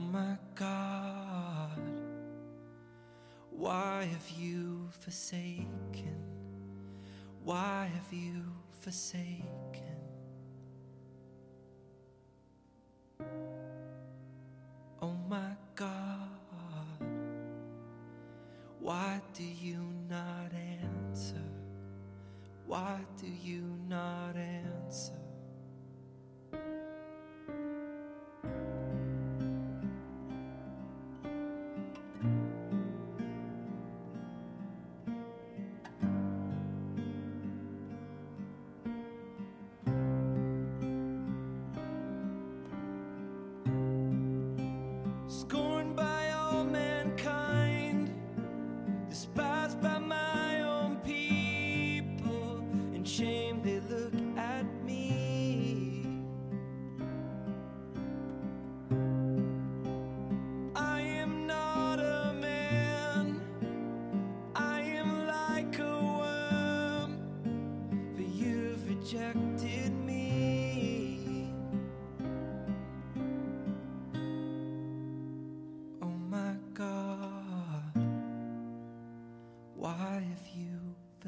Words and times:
my 0.00 0.36
God, 0.54 1.78
why 3.50 4.04
have 4.10 4.30
you 4.30 4.88
forsaken? 5.00 6.16
Why 7.44 7.90
have 7.92 8.12
you 8.12 8.44
forsaken? 8.80 9.59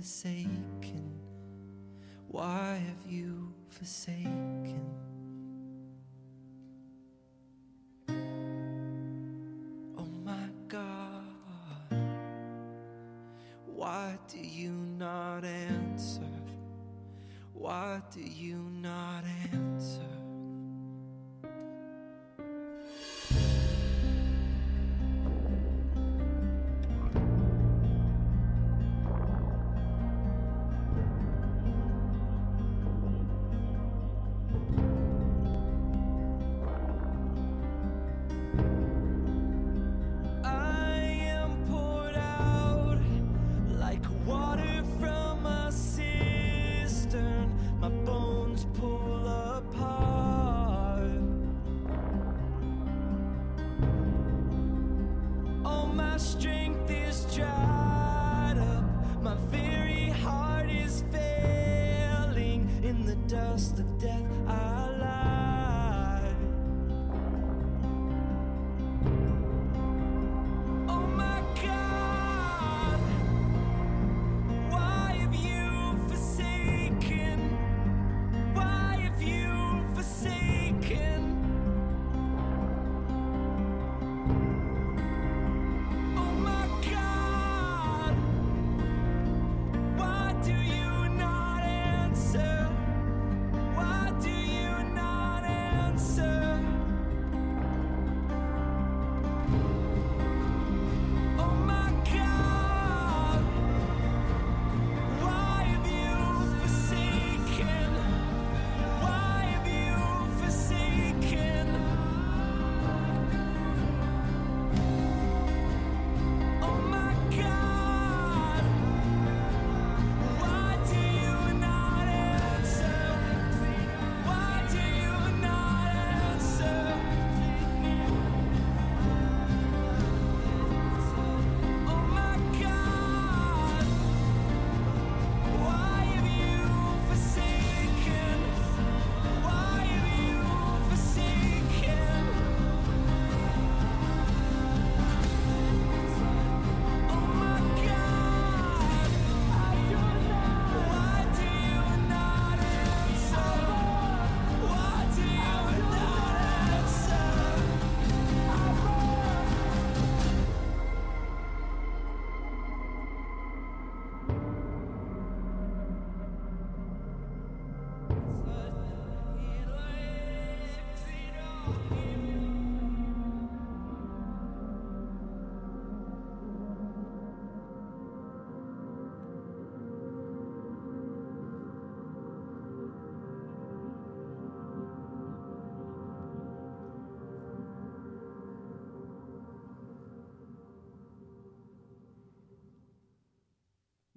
forsaken? 0.02 1.12
Why 2.26 2.82
have 2.84 3.12
you 3.12 3.54
forsaken? 3.68 4.21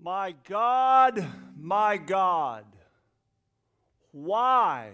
My 0.05 0.35
God, 0.47 1.27
my 1.59 1.97
God, 1.97 2.65
why 4.11 4.91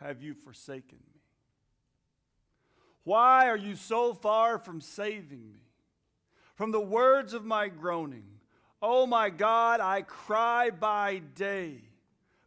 have 0.00 0.24
you 0.24 0.34
forsaken 0.34 0.98
me? 0.98 1.20
Why 3.04 3.48
are 3.48 3.56
you 3.56 3.76
so 3.76 4.12
far 4.12 4.58
from 4.58 4.80
saving 4.80 5.52
me? 5.52 5.62
From 6.56 6.72
the 6.72 6.80
words 6.80 7.32
of 7.32 7.44
my 7.44 7.68
groaning, 7.68 8.24
Oh 8.82 9.06
my 9.06 9.30
God, 9.30 9.78
I 9.78 10.02
cry 10.02 10.70
by 10.70 11.18
day, 11.36 11.84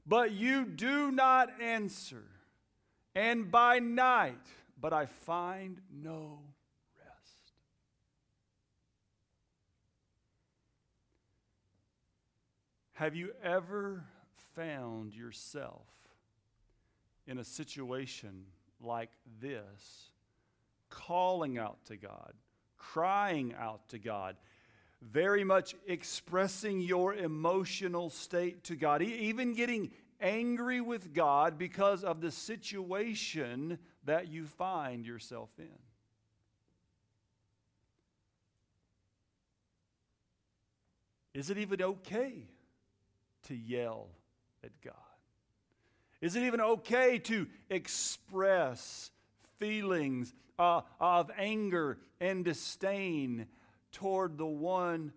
but 0.06 0.34
you 0.34 0.66
do 0.66 1.10
not 1.10 1.54
answer, 1.62 2.26
and 3.16 3.50
by 3.50 3.80
night, 3.80 4.46
but 4.78 4.92
I 4.92 5.06
find 5.06 5.80
no 5.90 6.40
Have 12.94 13.16
you 13.16 13.32
ever 13.44 14.04
found 14.56 15.16
yourself 15.16 15.88
in 17.26 17.40
a 17.40 17.44
situation 17.44 18.46
like 18.80 19.10
this, 19.42 20.12
calling 20.90 21.58
out 21.58 21.84
to 21.86 21.98
God, 21.98 22.34
crying 22.78 23.56
out 23.60 23.88
to 23.90 23.98
God, 23.98 24.36
very 25.02 25.44
much 25.44 25.76
expressing 25.88 26.82
your 26.82 27.16
emotional 27.16 28.12
state 28.12 28.64
to 28.66 28.76
God, 28.76 29.02
even 29.02 29.56
getting 29.56 29.92
angry 30.22 30.80
with 30.80 31.14
God 31.14 31.58
because 31.58 32.04
of 32.04 32.22
the 32.22 32.32
situation 32.32 33.80
that 34.06 34.28
you 34.28 34.46
find 34.46 35.04
yourself 35.04 35.50
in? 35.58 35.68
Is 41.34 41.50
it 41.50 41.58
even 41.58 41.82
okay 41.82 42.46
to 43.44 43.56
yell 43.56 44.10
at 44.64 44.72
God? 44.82 44.94
Is 46.22 46.36
it 46.36 46.44
even 46.44 46.62
okay 46.62 47.20
to 47.20 47.48
express 47.70 49.12
feelings 49.58 50.34
uh, 50.58 50.82
of 51.00 51.30
anger 51.38 51.98
and 52.22 52.46
disdain 52.46 53.48
toward 53.92 54.38
the 54.38 54.46
one 54.46 55.12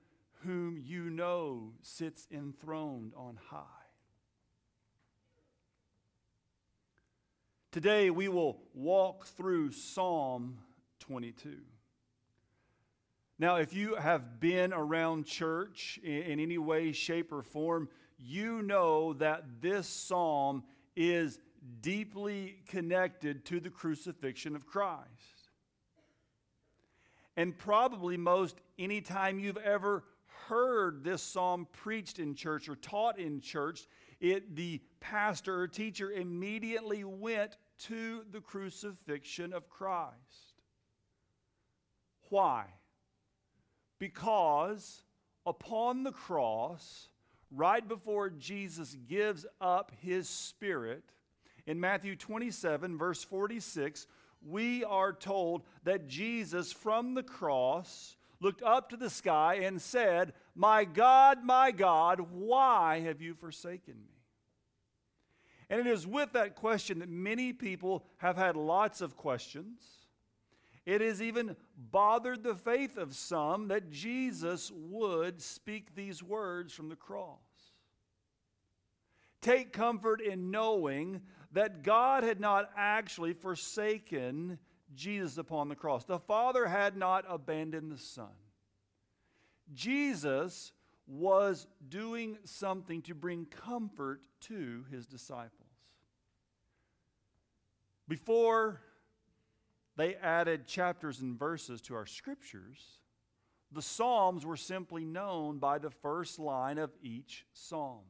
whom 0.44 0.78
you 0.78 1.10
know 1.10 1.72
sits 1.82 2.26
enthroned 2.32 3.12
on 3.16 3.38
high? 3.50 3.62
Today 7.76 8.08
we 8.08 8.28
will 8.28 8.58
walk 8.72 9.26
through 9.26 9.72
Psalm 9.72 10.58
22. 11.00 11.58
Now, 13.38 13.56
if 13.56 13.74
you 13.74 13.96
have 13.96 14.40
been 14.40 14.72
around 14.72 15.26
church 15.26 16.00
in, 16.02 16.22
in, 16.22 16.40
any 16.40 16.56
way, 16.56 16.92
shape, 16.92 17.32
or 17.32 17.42
form, 17.42 17.90
you 18.18 18.62
know 18.62 19.12
that 19.14 19.44
this 19.60 19.86
psalm 19.86 20.64
is 20.94 21.38
deeply 21.80 22.56
connected 22.68 23.44
to 23.46 23.60
the 23.60 23.70
crucifixion 23.70 24.56
of 24.56 24.66
Christ. 24.66 25.04
And 27.36 27.56
probably 27.56 28.16
most 28.16 28.56
anytime 28.78 29.38
you've 29.38 29.58
ever 29.58 30.04
heard 30.48 31.04
this 31.04 31.22
psalm 31.22 31.66
preached 31.72 32.18
in 32.18 32.34
church 32.34 32.68
or 32.68 32.76
taught 32.76 33.18
in 33.18 33.40
church, 33.40 33.86
it, 34.20 34.56
the 34.56 34.80
pastor 35.00 35.60
or 35.60 35.68
teacher 35.68 36.10
immediately 36.10 37.04
went 37.04 37.58
to 37.78 38.24
the 38.30 38.40
crucifixion 38.40 39.52
of 39.52 39.68
Christ. 39.68 40.62
Why? 42.30 42.64
Because 43.98 45.02
upon 45.44 46.02
the 46.02 46.12
cross, 46.12 47.08
right 47.50 47.86
before 47.86 48.30
Jesus 48.30 48.96
gives 49.08 49.46
up 49.60 49.92
his 50.00 50.28
spirit, 50.28 51.04
in 51.66 51.80
Matthew 51.80 52.14
27, 52.14 52.96
verse 52.96 53.24
46, 53.24 54.06
we 54.46 54.84
are 54.84 55.12
told 55.12 55.62
that 55.82 56.06
Jesus 56.06 56.72
from 56.72 57.14
the 57.14 57.22
cross 57.22 58.16
looked 58.40 58.62
up 58.62 58.90
to 58.90 58.96
the 58.96 59.10
sky 59.10 59.60
and 59.62 59.80
said, 59.80 60.32
My 60.54 60.84
God, 60.84 61.42
my 61.42 61.72
God, 61.72 62.20
why 62.30 63.00
have 63.00 63.20
you 63.20 63.34
forsaken 63.34 63.94
me? 63.94 64.12
And 65.68 65.80
it 65.80 65.86
is 65.88 66.06
with 66.06 66.32
that 66.32 66.54
question 66.54 67.00
that 67.00 67.08
many 67.08 67.52
people 67.52 68.04
have 68.18 68.36
had 68.36 68.56
lots 68.56 69.00
of 69.00 69.16
questions. 69.16 69.80
It 70.86 71.00
has 71.00 71.20
even 71.20 71.56
bothered 71.76 72.44
the 72.44 72.54
faith 72.54 72.96
of 72.96 73.14
some 73.14 73.68
that 73.68 73.90
Jesus 73.90 74.70
would 74.72 75.42
speak 75.42 75.94
these 75.94 76.22
words 76.22 76.72
from 76.72 76.88
the 76.88 76.96
cross. 76.96 77.40
Take 79.42 79.72
comfort 79.72 80.20
in 80.20 80.52
knowing 80.52 81.22
that 81.52 81.82
God 81.82 82.22
had 82.22 82.40
not 82.40 82.70
actually 82.76 83.32
forsaken 83.32 84.58
Jesus 84.94 85.38
upon 85.38 85.68
the 85.68 85.74
cross. 85.74 86.04
The 86.04 86.20
Father 86.20 86.66
had 86.66 86.96
not 86.96 87.24
abandoned 87.28 87.90
the 87.90 87.98
Son. 87.98 88.30
Jesus 89.74 90.72
was 91.08 91.66
doing 91.88 92.38
something 92.44 93.02
to 93.02 93.14
bring 93.14 93.46
comfort 93.46 94.20
to 94.42 94.84
his 94.90 95.06
disciples. 95.06 95.50
Before 98.08 98.80
they 99.96 100.14
added 100.16 100.66
chapters 100.66 101.20
and 101.20 101.38
verses 101.38 101.80
to 101.82 101.94
our 101.94 102.06
scriptures, 102.06 103.00
the 103.72 103.82
Psalms 103.82 104.46
were 104.46 104.56
simply 104.56 105.04
known 105.04 105.58
by 105.58 105.78
the 105.78 105.90
first 105.90 106.38
line 106.38 106.78
of 106.78 106.90
each 107.02 107.44
psalm. 107.52 108.04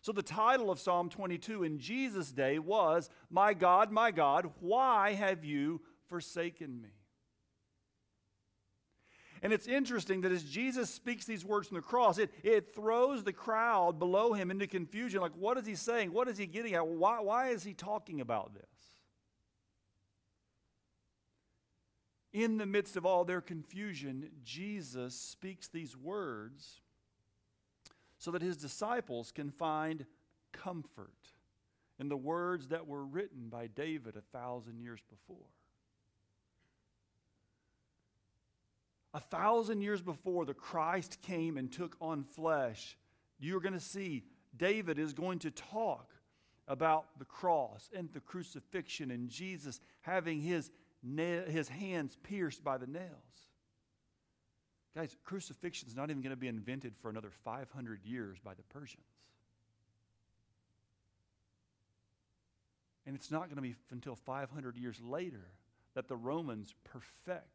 So 0.00 0.12
the 0.12 0.22
title 0.22 0.70
of 0.70 0.80
Psalm 0.80 1.08
22 1.08 1.62
in 1.62 1.78
Jesus' 1.78 2.32
day 2.32 2.58
was, 2.58 3.08
My 3.30 3.54
God, 3.54 3.90
my 3.90 4.10
God, 4.10 4.50
why 4.60 5.12
have 5.12 5.44
you 5.44 5.80
forsaken 6.08 6.80
me? 6.82 6.90
And 9.42 9.52
it's 9.52 9.66
interesting 9.66 10.20
that 10.20 10.30
as 10.30 10.44
Jesus 10.44 10.88
speaks 10.88 11.24
these 11.24 11.44
words 11.44 11.66
from 11.66 11.76
the 11.76 11.82
cross, 11.82 12.18
it, 12.18 12.30
it 12.44 12.74
throws 12.74 13.24
the 13.24 13.32
crowd 13.32 13.98
below 13.98 14.32
him 14.32 14.52
into 14.52 14.68
confusion. 14.68 15.20
Like, 15.20 15.36
what 15.36 15.58
is 15.58 15.66
he 15.66 15.74
saying? 15.74 16.12
What 16.12 16.28
is 16.28 16.38
he 16.38 16.46
getting 16.46 16.74
at? 16.74 16.86
Why, 16.86 17.20
why 17.20 17.48
is 17.48 17.64
he 17.64 17.74
talking 17.74 18.20
about 18.20 18.54
this? 18.54 18.71
In 22.32 22.56
the 22.56 22.66
midst 22.66 22.96
of 22.96 23.04
all 23.04 23.24
their 23.24 23.40
confusion, 23.40 24.30
Jesus 24.42 25.14
speaks 25.14 25.68
these 25.68 25.96
words 25.96 26.80
so 28.18 28.30
that 28.30 28.42
his 28.42 28.56
disciples 28.56 29.32
can 29.32 29.50
find 29.50 30.06
comfort 30.52 31.10
in 31.98 32.08
the 32.08 32.16
words 32.16 32.68
that 32.68 32.86
were 32.86 33.04
written 33.04 33.48
by 33.48 33.66
David 33.66 34.16
a 34.16 34.36
thousand 34.36 34.80
years 34.80 35.00
before. 35.10 35.46
A 39.14 39.20
thousand 39.20 39.82
years 39.82 40.00
before 40.00 40.46
the 40.46 40.54
Christ 40.54 41.20
came 41.20 41.58
and 41.58 41.70
took 41.70 41.96
on 42.00 42.24
flesh, 42.24 42.96
you're 43.38 43.60
going 43.60 43.74
to 43.74 43.80
see 43.80 44.24
David 44.56 44.98
is 44.98 45.12
going 45.12 45.40
to 45.40 45.50
talk 45.50 46.08
about 46.66 47.18
the 47.18 47.24
cross 47.24 47.90
and 47.94 48.08
the 48.12 48.20
crucifixion 48.20 49.10
and 49.10 49.28
Jesus 49.28 49.80
having 50.00 50.40
his, 50.40 50.70
na- 51.02 51.44
his 51.44 51.68
hands 51.68 52.16
pierced 52.22 52.62
by 52.62 52.78
the 52.78 52.86
nails. 52.86 53.08
Guys, 54.94 55.16
crucifixion 55.24 55.88
is 55.88 55.96
not 55.96 56.10
even 56.10 56.22
going 56.22 56.34
to 56.34 56.36
be 56.36 56.48
invented 56.48 56.94
for 57.00 57.08
another 57.08 57.30
500 57.44 58.04
years 58.04 58.38
by 58.44 58.54
the 58.54 58.62
Persians. 58.64 59.04
And 63.06 63.16
it's 63.16 63.30
not 63.30 63.44
going 63.44 63.56
to 63.56 63.62
be 63.62 63.74
until 63.90 64.14
500 64.14 64.76
years 64.76 65.00
later 65.00 65.46
that 65.94 66.08
the 66.08 66.16
Romans 66.16 66.74
perfect 66.84 67.46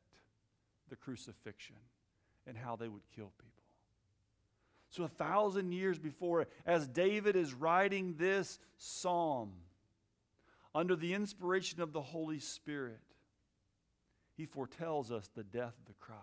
the 0.89 0.95
crucifixion 0.95 1.75
and 2.45 2.57
how 2.57 2.75
they 2.75 2.87
would 2.87 3.03
kill 3.15 3.31
people. 3.37 3.57
So, 4.89 5.03
a 5.03 5.09
thousand 5.09 5.73
years 5.73 5.99
before, 5.99 6.47
as 6.65 6.87
David 6.87 7.35
is 7.35 7.53
writing 7.53 8.15
this 8.17 8.57
psalm 8.77 9.51
under 10.73 10.95
the 10.95 11.13
inspiration 11.13 11.81
of 11.81 11.91
the 11.91 12.01
Holy 12.01 12.39
Spirit, 12.39 12.99
he 14.37 14.45
foretells 14.45 15.11
us 15.11 15.29
the 15.35 15.43
death 15.43 15.73
of 15.79 15.85
the 15.87 15.93
Christ. 15.99 16.21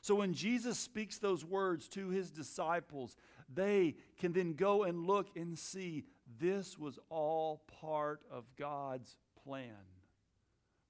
So 0.00 0.14
when 0.14 0.32
Jesus 0.32 0.78
speaks 0.78 1.18
those 1.18 1.44
words 1.44 1.88
to 1.88 2.10
his 2.10 2.30
disciples, 2.30 3.16
they 3.52 3.96
can 4.18 4.32
then 4.32 4.54
go 4.54 4.84
and 4.84 5.06
look 5.06 5.28
and 5.34 5.58
see 5.58 6.04
this 6.38 6.78
was 6.78 6.98
all 7.10 7.62
part 7.80 8.20
of 8.30 8.44
God's 8.56 9.16
plan 9.44 9.70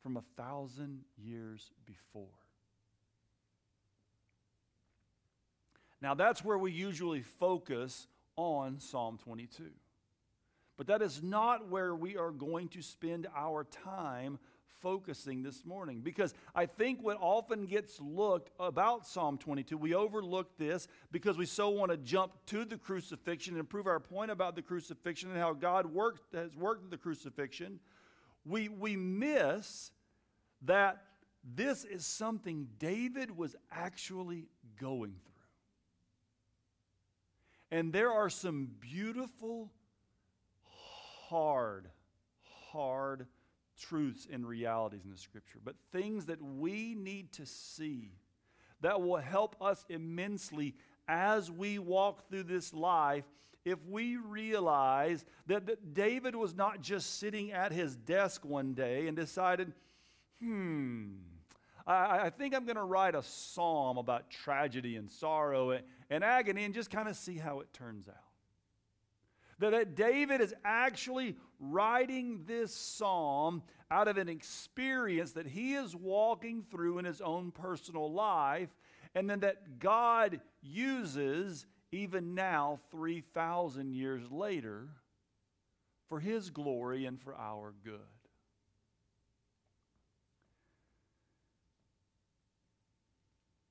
from 0.03 0.17
a 0.17 0.25
thousand 0.37 1.05
years 1.17 1.71
before. 1.87 2.27
Now, 6.03 6.15
that's 6.15 6.45
where 6.45 6.59
we 6.59 6.71
usually 6.71 7.23
focus 7.23 8.09
on 8.37 8.79
Psalm 8.79 9.19
22. 9.25 9.71
But 10.77 10.89
that 10.89 11.03
is 11.03 11.23
not 11.23 11.71
where 11.71 11.95
we 11.95 12.17
are 12.17 12.33
going 12.33 12.69
to 12.71 12.83
spend 12.83 13.27
our 13.35 13.65
time 13.65 14.39
focusing 14.85 15.43
this 15.43 15.65
morning 15.65 16.03
because 16.05 16.35
I 16.55 16.67
think 16.67 17.03
what 17.03 17.17
often 17.19 17.65
gets 17.65 17.99
looked 18.03 18.51
about 18.61 19.07
Psalm 19.07 19.39
22, 19.39 19.79
we 19.79 19.95
overlook 19.95 20.59
this 20.59 20.89
because 21.11 21.39
we 21.39 21.47
so 21.47 21.71
want 21.71 21.91
to 21.91 21.97
jump 21.97 22.33
to 22.49 22.67
the 22.67 22.77
crucifixion 22.77 23.59
and 23.59 23.67
prove 23.67 23.87
our 23.87 23.99
point 23.99 24.31
about 24.31 24.55
the 24.57 24.61
crucifixion 24.61 25.31
and 25.31 25.39
how 25.41 25.55
God 25.55 25.87
worked, 25.87 26.35
has 26.35 26.55
worked 26.55 26.91
the 26.91 26.99
crucifixion. 26.99 27.81
We, 28.45 28.69
we 28.69 28.95
miss 28.95 29.91
that 30.67 31.03
this 31.43 31.85
is 31.85 32.05
something 32.05 32.69
David 32.79 33.35
was 33.35 33.57
actually 33.73 34.49
going 34.79 35.15
through. 35.25 35.33
And 37.79 37.91
there 37.91 38.13
are 38.13 38.29
some 38.29 38.69
beautiful, 38.81 39.73
hard, 41.29 41.89
hard 42.71 43.27
truths 43.81 44.27
and 44.31 44.47
realities 44.47 45.05
in 45.05 45.11
the 45.11 45.19
scripture, 45.19 45.59
but 45.65 45.75
things 45.93 46.27
that 46.27 46.41
we 46.43 46.95
need 46.95 47.33
to 47.33 47.47
see 47.47 48.13
that 48.81 49.01
will 49.01 49.17
help 49.17 49.57
us 49.61 49.85
immensely 49.89 50.75
as 51.09 51.51
we 51.51 51.79
walk 51.79 52.29
through 52.29 52.45
this 52.45 52.73
life 52.73 53.25
if 53.65 53.79
we 53.89 54.17
realize 54.17 55.25
that, 55.47 55.67
that 55.67 55.95
David 55.95 56.37
was 56.37 56.55
not 56.55 56.83
just 56.83 57.19
sitting 57.19 57.53
at 57.53 57.73
his 57.73 57.97
desk 57.97 58.45
one 58.45 58.75
day 58.75 59.07
and 59.07 59.17
decided, 59.17 59.73
hmm, 60.41 61.13
I, 61.87 62.27
I 62.27 62.31
think 62.31 62.55
I'm 62.55 62.65
going 62.65 62.77
to 62.77 62.83
write 62.83 63.15
a 63.15 63.23
psalm 63.23 63.97
about 63.97 64.31
tragedy 64.31 64.97
and 64.97 65.11
sorrow 65.11 65.71
and, 65.71 65.85
and 66.11 66.23
agony 66.23 66.65
and 66.65 66.75
just 66.75 66.91
kind 66.91 67.09
of 67.09 67.17
see 67.17 67.39
how 67.39 67.61
it 67.61 67.73
turns 67.73 68.09
out. 68.09 68.24
That, 69.59 69.95
David 69.95 70.41
is 70.41 70.55
actually 70.65 71.37
writing 71.61 72.45
this 72.47 72.75
psalm 72.75 73.63
out 73.91 74.09
of 74.09 74.19
an 74.19 74.29
experience 74.29 75.33
that 75.33 75.47
he 75.47 75.75
is 75.75 75.95
walking 75.95 76.65
through 76.71 76.99
in 76.99 77.05
his 77.05 77.21
own 77.21 77.51
personal 77.51 78.13
life, 78.13 78.71
and 79.15 79.31
then 79.31 79.41
that 79.41 79.79
God 79.79 80.41
uses 80.63 81.67
even 81.93 82.35
now, 82.35 82.81
3,000 82.91 83.95
years 83.95 84.29
later, 84.31 84.89
for 86.09 86.19
his 86.19 86.51
glory 86.51 87.07
and 87.07 87.21
for 87.21 87.35
our 87.37 87.73
good. 87.85 88.01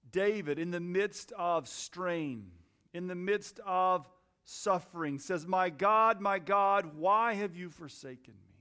David, 0.09 0.59
in 0.59 0.71
the 0.71 0.79
midst 0.79 1.33
of 1.33 1.67
strain, 1.67 2.51
in 2.93 3.07
the 3.07 3.15
midst 3.15 3.59
of 3.65 4.07
suffering, 4.45 5.19
says, 5.19 5.47
My 5.47 5.69
God, 5.69 6.21
my 6.21 6.39
God, 6.39 6.95
why 6.95 7.33
have 7.33 7.55
you 7.55 7.69
forsaken 7.69 8.33
me? 8.33 8.53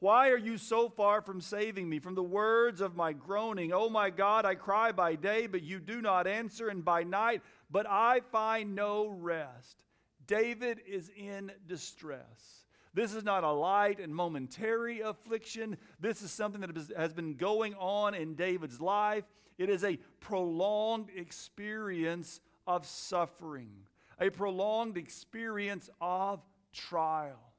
Why 0.00 0.28
are 0.28 0.38
you 0.38 0.58
so 0.58 0.88
far 0.88 1.22
from 1.22 1.40
saving 1.40 1.88
me? 1.88 1.98
From 1.98 2.14
the 2.14 2.22
words 2.22 2.80
of 2.80 2.94
my 2.94 3.12
groaning, 3.12 3.72
Oh 3.72 3.88
my 3.88 4.10
God, 4.10 4.44
I 4.44 4.54
cry 4.54 4.92
by 4.92 5.14
day, 5.14 5.46
but 5.46 5.62
you 5.62 5.80
do 5.80 6.02
not 6.02 6.26
answer, 6.26 6.68
and 6.68 6.84
by 6.84 7.04
night, 7.04 7.42
but 7.70 7.86
I 7.88 8.20
find 8.30 8.74
no 8.74 9.08
rest. 9.08 9.82
David 10.26 10.80
is 10.86 11.10
in 11.16 11.52
distress. 11.66 12.64
This 12.94 13.12
is 13.14 13.24
not 13.24 13.42
a 13.44 13.50
light 13.50 13.98
and 13.98 14.14
momentary 14.14 15.00
affliction. 15.00 15.76
This 15.98 16.22
is 16.22 16.30
something 16.30 16.60
that 16.60 16.76
has 16.96 17.12
been 17.12 17.34
going 17.34 17.74
on 17.74 18.14
in 18.14 18.34
David's 18.36 18.80
life. 18.80 19.24
It 19.58 19.68
is 19.68 19.84
a 19.84 19.98
prolonged 20.20 21.08
experience 21.14 22.40
of 22.66 22.86
suffering, 22.86 23.72
a 24.20 24.30
prolonged 24.30 24.96
experience 24.96 25.90
of 26.00 26.40
trial. 26.72 27.52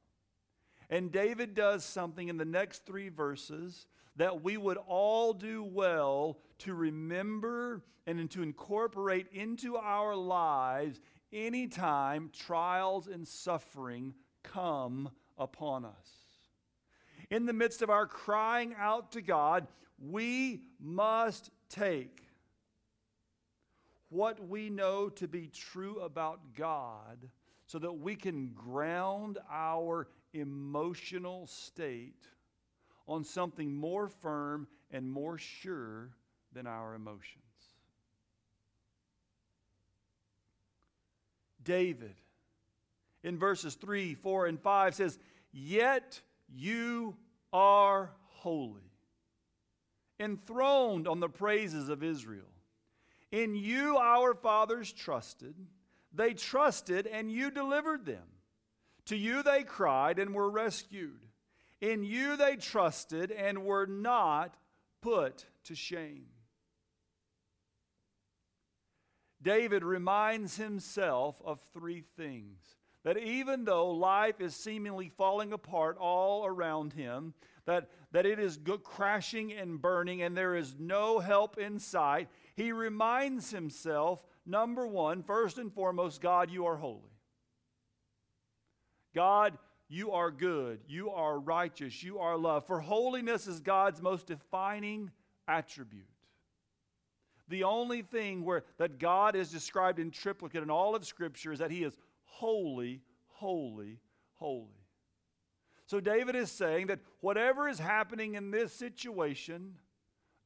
And 0.90 1.12
David 1.12 1.54
does 1.54 1.84
something 1.84 2.28
in 2.28 2.38
the 2.38 2.46
next 2.46 2.86
three 2.86 3.10
verses 3.10 3.88
that 4.18 4.44
we 4.44 4.58
would 4.58 4.78
all 4.78 5.34
do 5.34 5.64
well 5.64 6.40
to 6.60 6.74
remember 6.74 7.84
and 8.08 8.30
to 8.32 8.44
incorporate 8.44 9.28
into 9.34 9.78
our 9.78 10.16
lives 10.16 11.02
anytime 11.34 12.30
trials 12.32 13.08
and 13.08 13.28
suffering 13.28 14.14
come 14.44 15.10
upon 15.38 15.86
us. 15.86 16.26
In 17.30 17.46
the 17.46 17.54
midst 17.54 17.82
of 17.82 17.90
our 17.90 18.06
crying 18.06 18.76
out 18.78 19.12
to 19.14 19.22
God, 19.22 19.68
we 20.00 20.62
must 20.80 21.50
take 21.70 22.25
what 24.16 24.48
we 24.48 24.70
know 24.70 25.10
to 25.10 25.28
be 25.28 25.48
true 25.48 26.00
about 26.00 26.40
God 26.56 27.30
so 27.68 27.78
that 27.80 27.92
we 27.92 28.16
can 28.16 28.54
ground 28.56 29.38
our 29.52 30.08
emotional 30.34 31.48
state 31.48 32.26
on 33.08 33.26
something 33.26 33.76
more 33.76 34.08
firm 34.08 34.68
and 34.90 35.12
more 35.12 35.38
sure 35.38 36.12
than 36.54 36.66
our 36.66 36.96
emotions. 36.96 37.44
David, 41.62 42.16
in 43.22 43.38
verses 43.38 43.76
3, 43.76 44.14
4, 44.14 44.46
and 44.46 44.62
5, 44.62 44.96
says, 44.96 45.20
Yet 45.52 46.22
you 46.48 47.18
are 47.52 48.12
holy, 48.30 48.94
enthroned 50.20 51.06
on 51.06 51.20
the 51.20 51.28
praises 51.28 51.90
of 51.90 52.02
Israel. 52.02 52.55
In 53.36 53.54
you 53.54 53.98
our 53.98 54.34
fathers 54.34 54.94
trusted. 54.94 55.56
They 56.14 56.34
trusted, 56.34 57.06
and 57.06 57.30
you 57.30 57.52
delivered 57.52 58.06
them. 58.06 58.24
To 59.08 59.18
you 59.18 59.44
they 59.44 59.64
cried 59.64 60.20
and 60.20 60.34
were 60.34 60.50
rescued. 60.50 61.20
In 61.82 62.06
you 62.06 62.38
they 62.38 62.56
trusted 62.56 63.32
and 63.32 63.66
were 63.66 63.88
not 63.88 64.56
put 65.02 65.48
to 65.66 65.76
shame. 65.76 66.28
David 69.42 69.84
reminds 69.84 70.56
himself 70.56 71.36
of 71.44 71.60
three 71.74 72.06
things. 72.16 72.78
That 73.04 73.18
even 73.18 73.66
though 73.66 73.92
life 73.92 74.40
is 74.40 74.56
seemingly 74.56 75.10
falling 75.10 75.52
apart 75.52 75.98
all 76.00 76.46
around 76.46 76.94
him, 76.94 77.34
that, 77.66 77.90
that 78.12 78.26
it 78.26 78.40
is 78.40 78.60
crashing 78.84 79.54
and 79.54 79.82
burning 79.82 80.22
and 80.22 80.36
there 80.36 80.56
is 80.56 80.76
no 80.80 81.20
help 81.20 81.58
in 81.58 81.80
sight, 81.80 82.28
he 82.56 82.72
reminds 82.72 83.52
himself 83.52 84.24
number 84.46 84.88
one, 84.88 85.24
first 85.24 85.58
and 85.58 85.74
foremost, 85.74 86.22
God, 86.22 86.52
you 86.52 86.66
are 86.66 86.78
holy. 86.78 87.02
God, 89.14 89.58
you 89.88 90.12
are 90.12 90.32
good. 90.32 90.80
You 90.88 91.12
are 91.12 91.40
righteous. 91.40 92.04
You 92.04 92.20
are 92.20 92.38
love. 92.38 92.66
For 92.66 92.80
holiness 92.80 93.48
is 93.48 93.60
God's 93.60 94.02
most 94.02 94.28
defining 94.28 95.12
attribute. 95.48 96.06
The 97.48 97.64
only 97.64 98.02
thing 98.02 98.44
where 98.44 98.64
that 98.78 99.00
God 99.00 99.36
is 99.36 99.52
described 99.52 100.00
in 100.00 100.10
triplicate 100.10 100.64
in 100.64 100.72
all 100.72 100.96
of 100.96 101.06
Scripture 101.06 101.52
is 101.52 101.60
that 101.60 101.70
He 101.70 101.84
is 101.84 101.96
holy, 102.24 103.02
holy, 103.28 104.00
holy. 104.34 104.85
So 105.88 106.00
David 106.00 106.36
is 106.36 106.52
saying 106.52 106.88
that 106.88 107.00
whatever 107.22 107.70
is 107.70 107.80
happening 107.80 108.36
in 108.36 108.52
this 108.52 108.74
situation, 108.74 109.76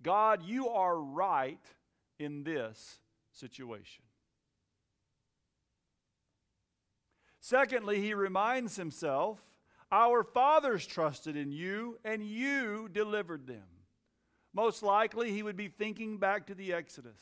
God, 0.01 0.43
you 0.43 0.69
are 0.69 0.99
right 0.99 1.63
in 2.17 2.43
this 2.43 2.99
situation. 3.31 4.03
Secondly, 7.39 8.01
he 8.01 8.13
reminds 8.13 8.75
himself, 8.75 9.39
Our 9.91 10.23
fathers 10.23 10.85
trusted 10.85 11.37
in 11.37 11.51
you, 11.51 11.97
and 12.03 12.23
you 12.23 12.89
delivered 12.91 13.47
them. 13.47 13.63
Most 14.53 14.83
likely, 14.83 15.31
he 15.31 15.41
would 15.41 15.57
be 15.57 15.67
thinking 15.67 16.17
back 16.17 16.47
to 16.47 16.55
the 16.55 16.73
Exodus. 16.73 17.21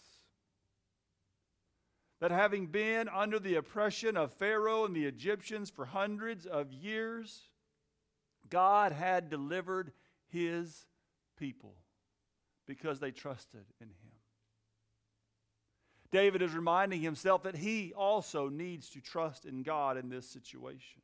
That 2.19 2.31
having 2.31 2.67
been 2.67 3.07
under 3.09 3.37
the 3.37 3.55
oppression 3.55 4.17
of 4.17 4.33
Pharaoh 4.33 4.85
and 4.85 4.95
the 4.95 5.05
Egyptians 5.05 5.69
for 5.69 5.85
hundreds 5.85 6.47
of 6.47 6.73
years, 6.73 7.43
God 8.49 8.91
had 8.91 9.29
delivered 9.29 9.91
his 10.27 10.85
people 11.37 11.75
because 12.65 12.99
they 12.99 13.11
trusted 13.11 13.65
in 13.79 13.87
him. 13.87 14.11
David 16.11 16.41
is 16.41 16.53
reminding 16.53 17.01
himself 17.01 17.43
that 17.43 17.55
he 17.55 17.93
also 17.93 18.47
needs 18.49 18.89
to 18.91 19.01
trust 19.01 19.45
in 19.45 19.63
God 19.63 19.97
in 19.97 20.09
this 20.09 20.27
situation. 20.27 21.01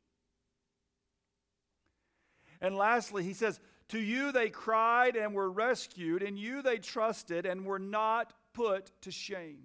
And 2.60 2.76
lastly, 2.76 3.22
he 3.22 3.34
says, 3.34 3.60
To 3.88 3.98
you 3.98 4.32
they 4.32 4.48
cried 4.48 5.16
and 5.16 5.34
were 5.34 5.50
rescued, 5.50 6.22
and 6.22 6.38
you 6.38 6.62
they 6.62 6.78
trusted 6.78 7.44
and 7.44 7.66
were 7.66 7.78
not 7.78 8.32
put 8.54 8.90
to 9.02 9.10
shame. 9.10 9.64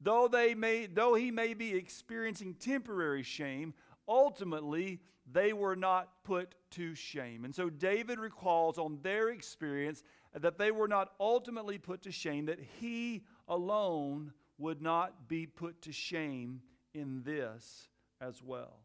Though, 0.00 0.28
they 0.28 0.54
may, 0.54 0.86
though 0.86 1.14
he 1.14 1.30
may 1.30 1.54
be 1.54 1.74
experiencing 1.74 2.54
temporary 2.54 3.22
shame, 3.22 3.72
ultimately 4.08 5.00
they 5.32 5.52
were 5.52 5.76
not 5.76 6.08
put 6.24 6.54
to 6.72 6.94
shame. 6.94 7.44
And 7.44 7.54
so 7.54 7.70
David 7.70 8.18
recalls 8.18 8.78
on 8.78 8.98
their 9.02 9.30
experience 9.30 10.02
that 10.34 10.58
they 10.58 10.70
were 10.70 10.88
not 10.88 11.12
ultimately 11.20 11.78
put 11.78 12.02
to 12.02 12.12
shame, 12.12 12.46
that 12.46 12.58
he 12.80 13.24
alone 13.48 14.32
would 14.58 14.80
not 14.80 15.28
be 15.28 15.46
put 15.46 15.82
to 15.82 15.92
shame 15.92 16.62
in 16.94 17.22
this 17.24 17.88
as 18.20 18.42
well. 18.42 18.78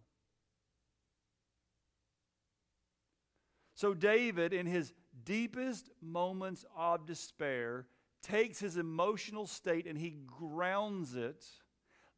So, 3.75 3.93
David, 3.93 4.53
in 4.53 4.65
his 4.65 4.91
deepest 5.23 5.91
moments 6.01 6.65
of 6.75 7.05
despair, 7.05 7.85
takes 8.23 8.59
his 8.59 8.77
emotional 8.77 9.45
state 9.45 9.85
and 9.85 9.97
he 9.97 10.17
grounds 10.25 11.15
it, 11.15 11.45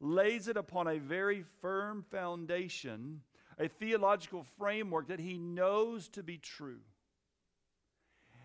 lays 0.00 0.48
it 0.48 0.56
upon 0.56 0.88
a 0.88 0.98
very 0.98 1.44
firm 1.60 2.02
foundation, 2.10 3.20
a 3.60 3.68
theological 3.68 4.44
framework 4.58 5.08
that 5.08 5.20
he 5.20 5.36
knows 5.36 6.08
to 6.08 6.22
be 6.22 6.38
true. 6.38 6.80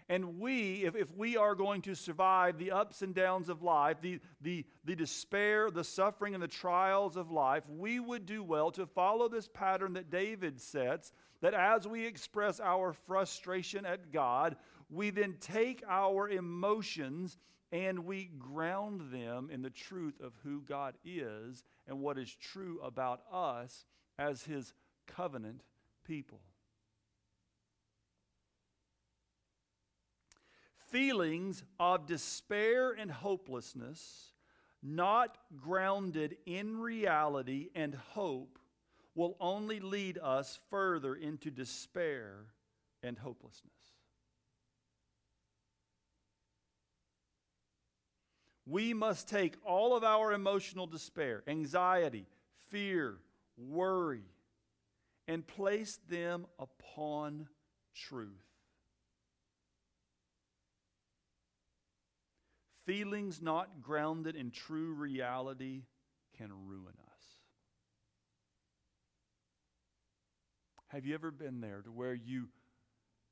And 0.08 0.40
we, 0.40 0.84
if, 0.84 0.96
if 0.96 1.16
we 1.16 1.36
are 1.36 1.56
going 1.56 1.82
to 1.84 1.96
survive 1.96 2.60
the 2.60 2.72
ups 2.72 3.02
and 3.02 3.16
downs 3.16 3.50
of 3.50 3.64
life, 3.64 3.98
the, 4.02 4.20
the, 4.40 4.64
the 4.84 4.96
despair, 4.96 5.72
the 5.72 5.84
suffering, 5.84 6.36
and 6.36 6.44
the 6.44 6.48
trials 6.48 7.18
of 7.18 7.32
life, 7.32 7.64
we 7.68 8.00
would 8.00 8.28
do 8.28 8.44
well 8.44 8.70
to 8.72 8.86
follow 8.86 9.28
this 9.28 9.48
pattern 9.48 9.94
that 9.94 10.12
David 10.12 10.62
sets 10.62 11.12
that 11.42 11.56
as 11.56 11.88
we 11.88 12.06
express 12.06 12.60
our 12.60 12.94
frustration 12.94 13.84
at 13.86 14.12
God, 14.12 14.58
we 14.92 15.10
then 15.10 15.36
take 15.40 15.84
our 15.90 16.30
emotions 16.30 17.38
and 17.72 18.06
we 18.06 18.26
ground 18.38 19.12
them 19.12 19.50
in 19.52 19.64
the 19.64 19.72
truth 19.72 20.22
of 20.22 20.34
who 20.44 20.62
God 20.62 20.94
is 21.04 21.64
and 21.88 22.00
what 22.00 22.20
is 22.20 22.34
true 22.36 22.80
about 22.84 23.22
us 23.32 23.86
as 24.20 24.44
His 24.44 24.72
covenant 25.08 25.62
people. 26.06 26.40
Feelings 30.92 31.64
of 31.80 32.06
despair 32.06 32.92
and 32.92 33.12
hopelessness, 33.12 34.34
not 34.82 35.38
grounded 35.58 36.38
in 36.46 36.78
reality 36.78 37.70
and 37.76 37.96
hope, 37.96 38.60
will 39.16 39.36
only 39.40 39.80
lead 39.80 40.18
us 40.18 40.60
further 40.70 41.16
into 41.16 41.50
despair 41.50 42.46
and 43.02 43.18
hopelessness. 43.18 43.72
We 48.68 48.94
must 48.94 49.28
take 49.28 49.56
all 49.64 49.96
of 49.96 50.04
our 50.04 50.34
emotional 50.34 50.88
despair, 50.88 51.44
anxiety, 51.48 52.26
fear, 52.70 53.18
worry, 53.58 54.24
and 55.28 55.46
place 55.46 56.00
them 56.10 56.46
upon 56.60 57.48
truth. 57.96 58.30
Feelings 62.86 63.42
not 63.42 63.82
grounded 63.82 64.36
in 64.36 64.52
true 64.52 64.94
reality 64.94 65.84
can 66.38 66.52
ruin 66.68 66.94
us. 67.08 67.24
Have 70.90 71.06
you 71.06 71.16
ever 71.16 71.32
been 71.32 71.62
there 71.62 71.82
to 71.82 71.92
where 71.92 72.14
you, 72.14 72.48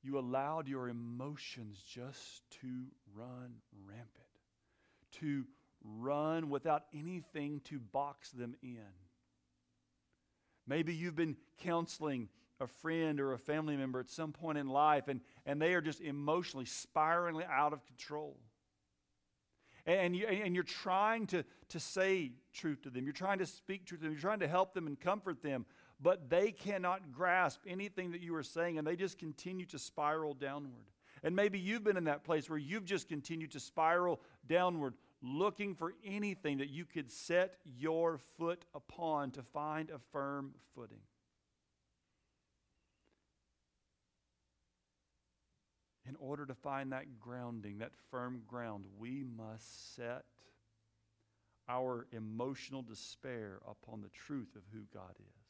you 0.01 0.17
allowed 0.17 0.67
your 0.67 0.89
emotions 0.89 1.81
just 1.87 2.41
to 2.61 2.67
run 3.15 3.53
rampant, 3.85 4.09
to 5.19 5.45
run 5.83 6.49
without 6.49 6.85
anything 6.93 7.61
to 7.65 7.79
box 7.79 8.31
them 8.31 8.55
in? 8.63 8.81
Maybe 10.67 10.93
you've 10.93 11.15
been 11.15 11.37
counseling 11.59 12.29
a 12.59 12.67
friend 12.67 13.19
or 13.19 13.33
a 13.33 13.37
family 13.37 13.75
member 13.75 13.99
at 13.99 14.09
some 14.09 14.31
point 14.31 14.57
in 14.57 14.67
life, 14.67 15.07
and, 15.07 15.21
and 15.45 15.61
they 15.61 15.73
are 15.73 15.81
just 15.81 16.01
emotionally 16.01 16.65
spiraling 16.65 17.45
out 17.51 17.73
of 17.73 17.85
control. 17.85 18.37
And, 19.85 20.15
you, 20.15 20.27
and 20.27 20.55
you're 20.55 20.63
trying 20.63 21.27
to, 21.27 21.43
to 21.69 21.79
say 21.79 22.31
truth 22.53 22.83
to 22.83 22.89
them. 22.89 23.03
You're 23.03 23.11
trying 23.11 23.39
to 23.39 23.45
speak 23.45 23.85
truth 23.85 23.99
to 23.99 24.05
them. 24.05 24.13
You're 24.13 24.21
trying 24.21 24.39
to 24.39 24.47
help 24.47 24.73
them 24.73 24.87
and 24.87 24.97
comfort 24.97 25.41
them. 25.43 25.65
But 26.01 26.29
they 26.29 26.51
cannot 26.51 27.11
grasp 27.11 27.59
anything 27.67 28.11
that 28.11 28.21
you 28.21 28.33
are 28.35 28.43
saying, 28.43 28.77
and 28.77 28.87
they 28.87 28.95
just 28.95 29.17
continue 29.17 29.65
to 29.67 29.79
spiral 29.79 30.33
downward. 30.33 30.85
And 31.21 31.35
maybe 31.35 31.59
you've 31.59 31.83
been 31.83 31.97
in 31.97 32.05
that 32.05 32.23
place 32.23 32.49
where 32.49 32.59
you've 32.59 32.85
just 32.85 33.07
continued 33.07 33.51
to 33.51 33.59
spiral 33.59 34.21
downward, 34.47 34.93
looking 35.23 35.73
for 35.73 35.93
anything 36.05 36.57
that 36.57 36.69
you 36.69 36.83
could 36.85 37.09
set 37.09 37.55
your 37.79 38.19
foot 38.37 38.65
upon 38.75 39.31
to 39.31 39.41
find 39.41 39.89
a 39.89 39.97
firm 40.11 40.53
footing. 40.75 40.99
In 46.05 46.17
order 46.19 46.45
to 46.45 46.53
find 46.53 46.91
that 46.91 47.19
grounding, 47.21 47.77
that 47.77 47.93
firm 48.11 48.41
ground, 48.45 48.83
we 48.99 49.23
must 49.23 49.95
set 49.95 50.25
our 51.69 52.05
emotional 52.11 52.81
despair 52.81 53.59
upon 53.65 54.01
the 54.01 54.09
truth 54.09 54.57
of 54.57 54.63
who 54.73 54.81
God 54.93 55.15
is. 55.17 55.43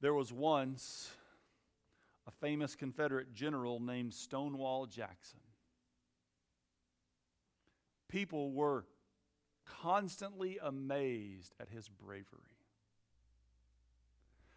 There 0.00 0.14
was 0.14 0.32
once 0.32 1.10
a 2.28 2.30
famous 2.30 2.76
Confederate 2.76 3.32
general 3.32 3.80
named 3.80 4.12
Stonewall 4.12 4.84
Jackson. 4.84 5.40
People 8.08 8.52
were 8.52 8.84
constantly 9.82 10.58
amazed 10.62 11.54
at 11.58 11.70
his 11.70 11.88
bravery. 11.88 12.26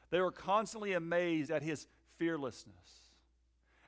They 0.10 0.20
were 0.20 0.32
constantly 0.32 0.92
amazed 0.94 1.50
at 1.50 1.64
his 1.64 1.88
fearlessness. 2.18 2.76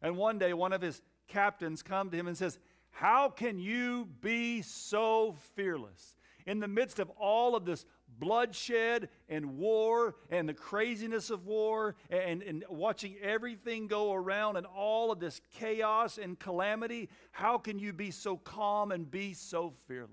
And 0.02 0.16
one 0.16 0.40
day, 0.40 0.54
one 0.54 0.72
of 0.72 0.82
his 0.82 1.02
captains 1.28 1.84
come 1.84 2.10
to 2.10 2.18
him 2.18 2.28
and 2.28 2.38
says, 2.38 2.60
How 2.90 3.28
can 3.30 3.60
you 3.60 4.08
be 4.22 4.62
so 4.62 5.36
fearless? 5.56 6.16
In 6.46 6.62
the 6.62 6.68
midst 6.70 7.00
of 7.00 7.10
all 7.12 7.54
of 7.56 7.66
this 7.66 7.86
bloodshed 8.20 9.10
and 9.30 9.58
war 9.58 10.16
and 10.30 10.48
the 10.48 10.54
craziness 10.54 11.30
of 11.30 11.46
war 11.46 11.96
and, 12.10 12.42
and 12.42 12.64
watching 12.70 13.16
everything 13.22 13.88
go 13.88 14.14
around 14.14 14.58
and 14.58 14.66
all 14.66 15.12
of 15.12 15.20
this 15.20 15.42
chaos 15.56 16.18
and 16.18 16.40
calamity, 16.40 17.10
how 17.32 17.58
can 17.58 17.80
you 17.80 17.94
be 17.94 18.12
so 18.12 18.38
calm 18.38 18.92
and 18.92 19.10
be 19.10 19.34
so 19.34 19.74
fearless? 19.88 20.10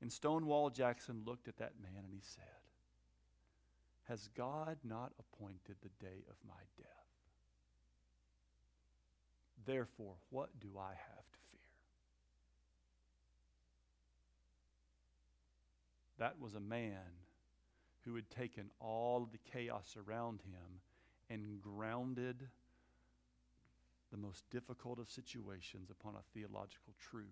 And 0.00 0.12
Stonewall 0.12 0.70
Jackson 0.70 1.22
looked 1.24 1.48
at 1.48 1.58
that 1.58 1.72
man 1.80 2.02
and 2.04 2.12
he 2.12 2.22
said, 2.22 2.44
Has 4.04 4.28
God 4.36 4.78
not 4.82 5.12
appointed 5.18 5.76
the 5.80 6.04
day 6.04 6.24
of 6.28 6.36
my 6.46 6.62
death? 6.76 6.88
Therefore, 9.64 10.16
what 10.30 10.50
do 10.60 10.70
I 10.76 10.90
have 10.90 11.24
to 11.32 11.41
That 16.22 16.40
was 16.40 16.54
a 16.54 16.60
man 16.60 17.18
who 18.04 18.14
had 18.14 18.30
taken 18.30 18.70
all 18.78 19.24
of 19.24 19.32
the 19.32 19.40
chaos 19.52 19.96
around 19.96 20.38
him 20.42 20.80
and 21.28 21.60
grounded 21.60 22.48
the 24.12 24.16
most 24.16 24.48
difficult 24.48 25.00
of 25.00 25.10
situations 25.10 25.90
upon 25.90 26.14
a 26.14 26.22
theological 26.32 26.94
truth. 27.10 27.26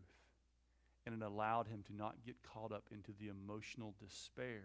And 1.07 1.15
it 1.15 1.25
allowed 1.25 1.69
him 1.69 1.85
to 1.87 1.95
not 1.95 2.17
get 2.27 2.43
caught 2.43 2.73
up 2.73 2.89
into 2.91 3.13
the 3.13 3.29
emotional 3.29 3.95
despair 4.05 4.65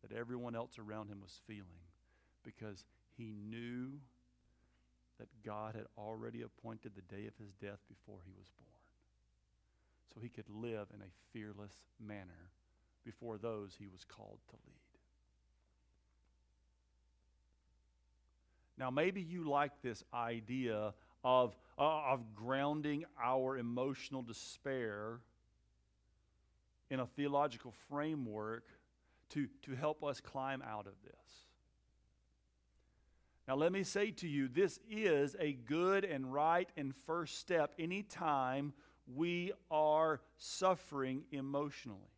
that 0.00 0.16
everyone 0.16 0.56
else 0.56 0.78
around 0.78 1.10
him 1.10 1.20
was 1.20 1.38
feeling 1.46 1.84
because 2.44 2.86
he 3.18 3.34
knew 3.34 3.90
that 5.18 5.28
God 5.44 5.74
had 5.74 5.84
already 5.98 6.40
appointed 6.40 6.92
the 6.94 7.14
day 7.14 7.26
of 7.26 7.36
his 7.36 7.52
death 7.60 7.80
before 7.90 8.20
he 8.24 8.32
was 8.38 8.48
born. 8.58 8.80
So 10.14 10.20
he 10.22 10.30
could 10.30 10.48
live 10.48 10.86
in 10.94 11.02
a 11.02 11.12
fearless 11.34 11.76
manner 12.00 12.52
before 13.06 13.38
those 13.38 13.74
he 13.78 13.86
was 13.86 14.04
called 14.04 14.38
to 14.48 14.56
lead. 14.66 14.74
Now, 18.78 18.90
maybe 18.90 19.22
you 19.22 19.48
like 19.48 19.72
this 19.80 20.04
idea 20.12 20.92
of, 21.24 21.56
uh, 21.78 22.12
of 22.12 22.34
grounding 22.34 23.04
our 23.22 23.56
emotional 23.56 24.20
despair 24.20 25.20
in 26.90 27.00
a 27.00 27.06
theological 27.06 27.72
framework 27.88 28.64
to, 29.30 29.48
to 29.62 29.74
help 29.74 30.04
us 30.04 30.20
climb 30.20 30.62
out 30.62 30.86
of 30.86 30.92
this. 31.04 31.14
Now, 33.48 33.54
let 33.54 33.72
me 33.72 33.82
say 33.84 34.10
to 34.10 34.28
you, 34.28 34.48
this 34.48 34.78
is 34.90 35.36
a 35.38 35.52
good 35.52 36.04
and 36.04 36.32
right 36.32 36.68
and 36.76 36.94
first 36.94 37.38
step 37.38 37.72
anytime 37.78 38.72
we 39.14 39.52
are 39.70 40.20
suffering 40.36 41.22
emotionally. 41.30 42.15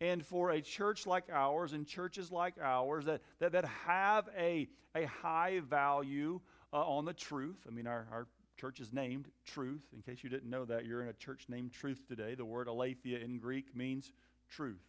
And 0.00 0.24
for 0.24 0.50
a 0.50 0.62
church 0.62 1.06
like 1.06 1.24
ours 1.30 1.74
and 1.74 1.86
churches 1.86 2.32
like 2.32 2.54
ours 2.62 3.04
that, 3.04 3.20
that, 3.38 3.52
that 3.52 3.66
have 3.86 4.28
a, 4.36 4.68
a 4.94 5.04
high 5.04 5.60
value 5.60 6.40
uh, 6.72 6.78
on 6.78 7.04
the 7.04 7.12
truth, 7.12 7.58
I 7.66 7.70
mean, 7.70 7.86
our, 7.86 8.06
our 8.10 8.26
church 8.58 8.80
is 8.80 8.92
named 8.92 9.28
Truth. 9.44 9.82
In 9.94 10.02
case 10.02 10.22
you 10.22 10.30
didn't 10.30 10.48
know 10.48 10.64
that, 10.66 10.86
you're 10.86 11.02
in 11.02 11.08
a 11.08 11.14
church 11.14 11.46
named 11.48 11.72
Truth 11.72 12.06
today. 12.08 12.34
The 12.34 12.44
word 12.44 12.68
aletheia 12.68 13.18
in 13.18 13.38
Greek 13.38 13.74
means 13.76 14.12
truth. 14.50 14.80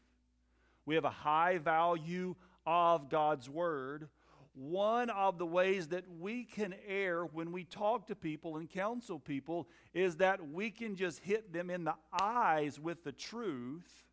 We 0.86 0.96
have 0.96 1.06
a 1.06 1.10
high 1.10 1.58
value 1.58 2.36
of 2.66 3.10
God's 3.10 3.50
Word. 3.50 4.08
One 4.54 5.10
of 5.10 5.38
the 5.38 5.46
ways 5.46 5.88
that 5.90 6.04
we 6.20 6.44
can 6.44 6.76
err 6.88 7.24
when 7.26 7.52
we 7.52 7.64
talk 7.64 8.08
to 8.08 8.16
people 8.16 8.58
and 8.58 8.70
counsel 8.70 9.20
people 9.20 9.70
is 9.94 10.18
that 10.18 10.50
we 10.50 10.70
can 10.70 10.96
just 10.96 11.20
hit 11.20 11.54
them 11.54 11.70
in 11.70 11.86
the 11.86 11.96
eyes 12.20 12.80
with 12.80 13.04
the 13.04 13.14
truth 13.14 14.04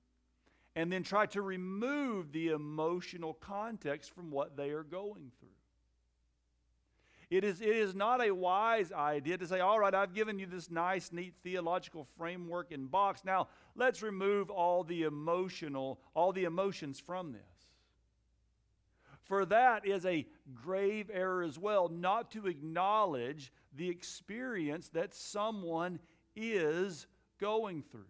and 0.77 0.93
then 0.93 1.03
try 1.03 1.27
to 1.27 1.43
remove 1.43 2.33
the 2.33 2.49
emotional 2.49 3.35
context 3.35 4.15
from 4.15 4.31
what 4.31 4.57
they 4.57 4.71
are 4.71 4.85
going 4.85 5.33
through. 5.41 5.49
It 7.31 7.45
is, 7.45 7.61
it 7.61 7.69
is 7.69 7.95
not 7.95 8.25
a 8.25 8.31
wise 8.31 8.91
idea 8.91 9.37
to 9.37 9.47
say, 9.47 9.61
all 9.61 9.79
right, 9.79 9.95
I've 9.95 10.15
given 10.15 10.39
you 10.39 10.47
this 10.47 10.71
nice, 10.71 11.13
neat 11.13 11.35
theological 11.43 12.07
framework 12.17 12.73
and 12.73 12.91
box. 12.91 13.23
Now 13.23 13.49
let's 13.77 14.03
remove 14.03 14.49
all 14.49 14.83
the 14.83 15.03
emotional, 15.03 16.01
all 16.15 16.33
the 16.33 16.45
emotions 16.45 16.99
from 16.99 17.33
this. 17.33 17.43
For 19.25 19.45
that 19.45 19.87
is 19.87 20.07
a 20.07 20.27
grave 20.55 21.11
error 21.13 21.43
as 21.43 21.59
well, 21.59 21.91
not 21.91 22.31
to 22.31 22.47
acknowledge 22.47 23.53
the 23.77 23.91
experience 23.91 24.89
that 24.91 25.15
someone 25.15 25.99
is 26.35 27.07
going 27.39 27.83
through. 27.93 28.05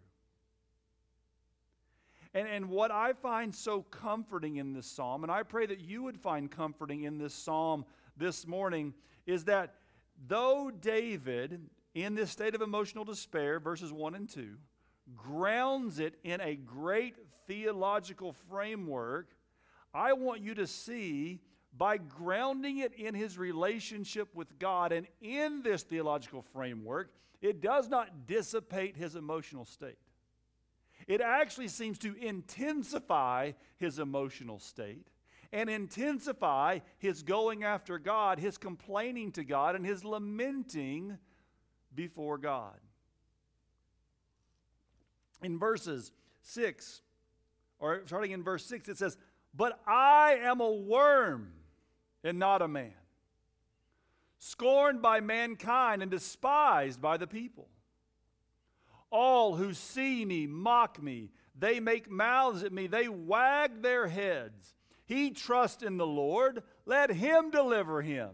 And, 2.35 2.47
and 2.47 2.69
what 2.69 2.91
I 2.91 3.13
find 3.15 3.55
so 3.55 3.83
comforting 3.83 4.57
in 4.57 4.73
this 4.73 4.87
psalm, 4.87 5.23
and 5.23 5.33
I 5.33 5.43
pray 5.43 5.67
that 5.67 5.81
you 5.81 6.03
would 6.03 6.19
find 6.19 6.51
comforting 6.51 7.05
in 7.05 7.19
this 7.19 7.35
psalm 7.35 7.85
this 8.17 8.47
morning 8.47 8.95
is 9.27 9.45
that 9.45 9.75
though 10.27 10.71
David, 10.71 11.61
in 11.95 12.15
this 12.15 12.31
state 12.31 12.55
of 12.55 12.63
emotional 12.63 13.05
despair, 13.05 13.61
verses 13.61 13.93
1 13.93 14.15
and 14.15 14.29
2, 14.29 14.57
grounds 15.17 15.99
it 15.99 16.17
in 16.23 16.41
a 16.41 16.55
great 16.55 17.17
theological 17.47 18.35
framework, 18.51 19.29
I 19.95 20.13
want 20.13 20.43
you 20.43 20.55
to 20.55 20.67
see 20.67 21.41
by 21.77 21.97
grounding 21.97 22.79
it 22.79 22.93
in 22.95 23.15
his 23.15 23.39
relationship 23.39 24.35
with 24.35 24.59
God 24.59 24.93
and 24.93 25.07
in 25.21 25.63
this 25.63 25.83
theological 25.83 26.43
framework, 26.53 27.11
it 27.41 27.61
does 27.61 27.89
not 27.89 28.27
dissipate 28.27 28.97
his 28.97 29.15
emotional 29.15 29.65
state. 29.65 29.99
It 31.09 31.23
actually 31.23 31.69
seems 31.69 31.99
to 32.01 32.15
intensify 32.15 33.53
his 33.79 33.99
emotional 33.99 34.59
state 34.59 35.09
and 35.51 35.71
intensify 35.71 36.81
his 36.99 37.23
going 37.23 37.65
after 37.65 37.99
God, 37.99 38.39
his 38.39 38.59
complaining 38.59 39.33
to 39.33 39.43
God, 39.43 39.75
and 39.75 39.87
his 39.87 40.05
lamenting 40.05 41.17
before 41.95 42.37
God. 42.37 42.79
In 45.43 45.59
verses 45.59 46.13
6, 46.43 47.01
or 47.79 48.03
starting 48.05 48.33
in 48.33 48.43
verse 48.43 48.67
6, 48.67 48.91
it 48.91 48.99
says, 48.99 49.17
But 49.55 49.81
I 49.87 50.39
am 50.43 50.61
a 50.61 50.71
worm 50.71 51.53
and 52.23 52.39
not 52.39 52.61
a 52.61 52.69
man, 52.69 52.93
scorned 54.37 55.01
by 55.01 55.21
mankind 55.21 56.03
and 56.03 56.11
despised 56.11 57.01
by 57.01 57.17
the 57.17 57.27
people. 57.27 57.69
All 59.11 59.57
who 59.57 59.73
see 59.73 60.25
me 60.25 60.47
mock 60.47 61.03
me. 61.03 61.31
They 61.59 61.81
make 61.81 62.11
mouths 62.11 62.63
at 62.63 62.73
me. 62.73 62.87
They 62.87 63.09
wag 63.09 63.83
their 63.83 64.07
heads. 64.07 64.75
He 65.07 65.31
trusts 65.31 65.83
in 65.83 65.97
the 65.97 66.07
Lord. 66.07 66.63
Let 66.85 67.11
him 67.11 67.51
deliver 67.51 68.03
him. 68.03 68.31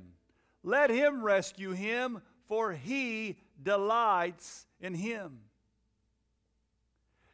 Let 0.62 0.90
him 0.90 1.22
rescue 1.22 1.72
him, 1.72 2.20
for 2.48 2.72
he 2.72 3.38
delights 3.62 4.66
in 4.80 4.94
him. 4.94 5.40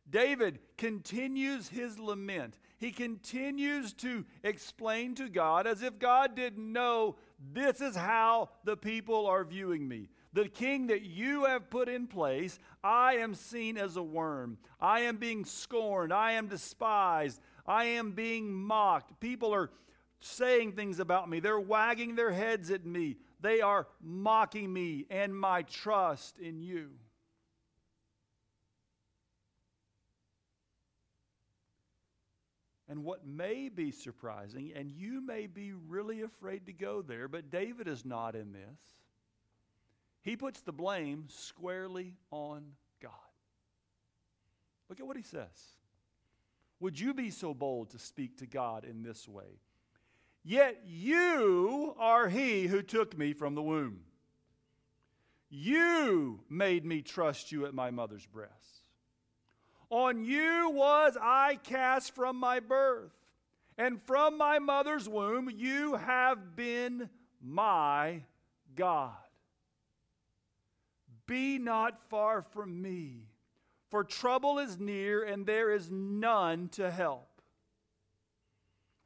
David 0.09 0.59
continues 0.77 1.69
his 1.69 1.99
lament. 1.99 2.59
He 2.79 2.91
continues 2.91 3.93
to 3.95 4.25
explain 4.43 5.15
to 5.17 5.29
God 5.29 5.67
as 5.67 5.83
if 5.83 5.99
God 5.99 6.35
didn't 6.35 6.73
know 6.73 7.17
this 7.53 7.81
is 7.81 7.95
how 7.95 8.51
the 8.65 8.77
people 8.77 9.27
are 9.27 9.45
viewing 9.45 9.87
me. 9.87 10.09
The 10.33 10.49
king 10.49 10.87
that 10.89 11.03
you 11.03 11.45
have 11.45 11.71
put 11.71 11.89
in 11.89 12.07
place, 12.07 12.59
I 12.85 13.17
am 13.17 13.35
seen 13.35 13.77
as 13.77 13.97
a 13.97 14.03
worm. 14.03 14.59
I 14.81 15.01
am 15.01 15.17
being 15.17 15.45
scorned. 15.45 16.13
I 16.13 16.33
am 16.33 16.47
despised. 16.47 17.41
I 17.67 17.85
am 17.85 18.13
being 18.13 18.53
mocked. 18.53 19.19
People 19.21 19.53
are 19.53 19.71
saying 20.21 20.73
things 20.73 21.01
about 21.01 21.29
me. 21.29 21.41
They're 21.41 21.59
wagging 21.59 22.15
their 22.15 22.31
heads 22.31 22.71
at 22.71 22.85
me. 22.87 23.17
They 23.41 23.61
are 23.61 23.89
mocking 24.01 24.73
me 24.73 25.07
and 25.11 25.35
my 25.35 25.63
trust 25.63 26.39
in 26.39 26.61
you. 26.61 26.91
And 32.89 33.05
what 33.05 33.25
may 33.25 33.69
be 33.69 33.93
surprising, 33.93 34.73
and 34.75 34.91
you 34.91 35.25
may 35.25 35.47
be 35.47 35.73
really 35.73 36.23
afraid 36.23 36.67
to 36.67 36.73
go 36.73 37.03
there, 37.03 37.29
but 37.29 37.49
David 37.51 37.87
is 37.87 38.05
not 38.05 38.35
in 38.35 38.53
this. 38.53 39.00
He 40.23 40.37
puts 40.37 40.61
the 40.61 40.73
blame 40.73 41.25
squarely 41.29 42.15
on 42.31 42.65
God. 43.03 43.11
Look 44.89 45.01
at 45.01 45.07
what 45.07 45.17
he 45.17 45.23
says. 45.23 45.75
Would 46.81 46.99
you 46.99 47.15
be 47.15 47.31
so 47.31 47.55
bold 47.55 47.91
to 47.91 47.99
speak 47.99 48.39
to 48.39 48.47
God 48.47 48.85
in 48.85 49.03
this 49.03 49.29
way? 49.29 49.61
Yet 50.43 50.83
you 50.87 51.95
are 51.99 52.29
he 52.29 52.67
who 52.67 52.83
took 52.83 53.17
me 53.17 53.35
from 53.35 53.55
the 53.55 53.63
womb. 53.63 54.01
You 55.51 56.41
made 56.49 56.85
me 56.85 57.03
trust 57.03 57.53
you 57.53 57.67
at 57.67 57.75
my 57.75 57.91
mother's 57.91 58.25
breast. 58.25 58.53
On 59.91 60.25
you 60.25 60.71
was 60.73 61.19
I 61.21 61.59
cast 61.65 62.15
from 62.15 62.37
my 62.37 62.61
birth, 62.61 63.13
and 63.77 64.01
from 64.03 64.39
my 64.39 64.61
mother's 64.61 65.09
womb 65.09 65.51
you 65.53 65.97
have 65.97 66.55
been 66.55 67.11
my 67.43 68.23
God. 68.77 69.17
Be 71.31 71.61
not 71.61 71.97
far 72.09 72.43
from 72.43 72.83
me, 72.83 73.29
for 73.89 74.03
trouble 74.03 74.59
is 74.59 74.81
near 74.81 75.23
and 75.23 75.47
there 75.47 75.71
is 75.71 75.89
none 75.89 76.69
to 76.71 76.91
help. 76.91 77.41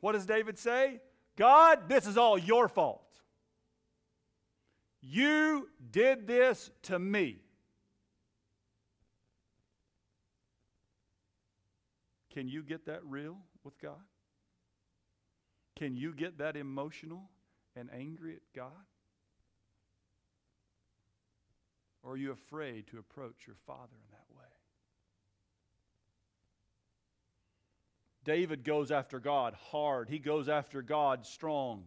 What 0.01 0.13
does 0.13 0.25
David 0.25 0.59
say? 0.59 1.03
God, 1.37 1.87
this 1.87 2.07
is 2.07 2.17
all 2.17 2.39
your 2.39 2.67
fault. 2.67 3.21
You 5.03 5.69
did 5.91 6.27
this 6.27 6.71
to 6.85 6.99
me. 6.99 7.43
Can 12.33 12.49
you 12.49 12.63
get 12.63 12.87
that 12.87 13.05
real 13.05 13.37
with 13.65 13.79
God? 13.83 14.01
Can 15.77 15.95
you 15.95 16.15
get 16.15 16.39
that 16.39 16.57
emotional 16.57 17.29
and 17.77 17.91
angry 17.93 18.33
at 18.33 18.57
God? 18.57 18.73
Or 22.05 22.13
are 22.13 22.17
you 22.17 22.33
afraid 22.33 22.87
to 22.89 22.99
approach 22.99 23.47
your 23.47 23.57
Father 23.67 23.97
in 23.97 24.11
that 24.13 24.37
way? 24.37 24.45
David 28.25 28.63
goes 28.63 28.91
after 28.91 29.19
God 29.19 29.55
hard. 29.71 30.11
He 30.11 30.19
goes 30.19 30.49
after 30.49 30.83
God 30.83 31.25
strong. 31.25 31.85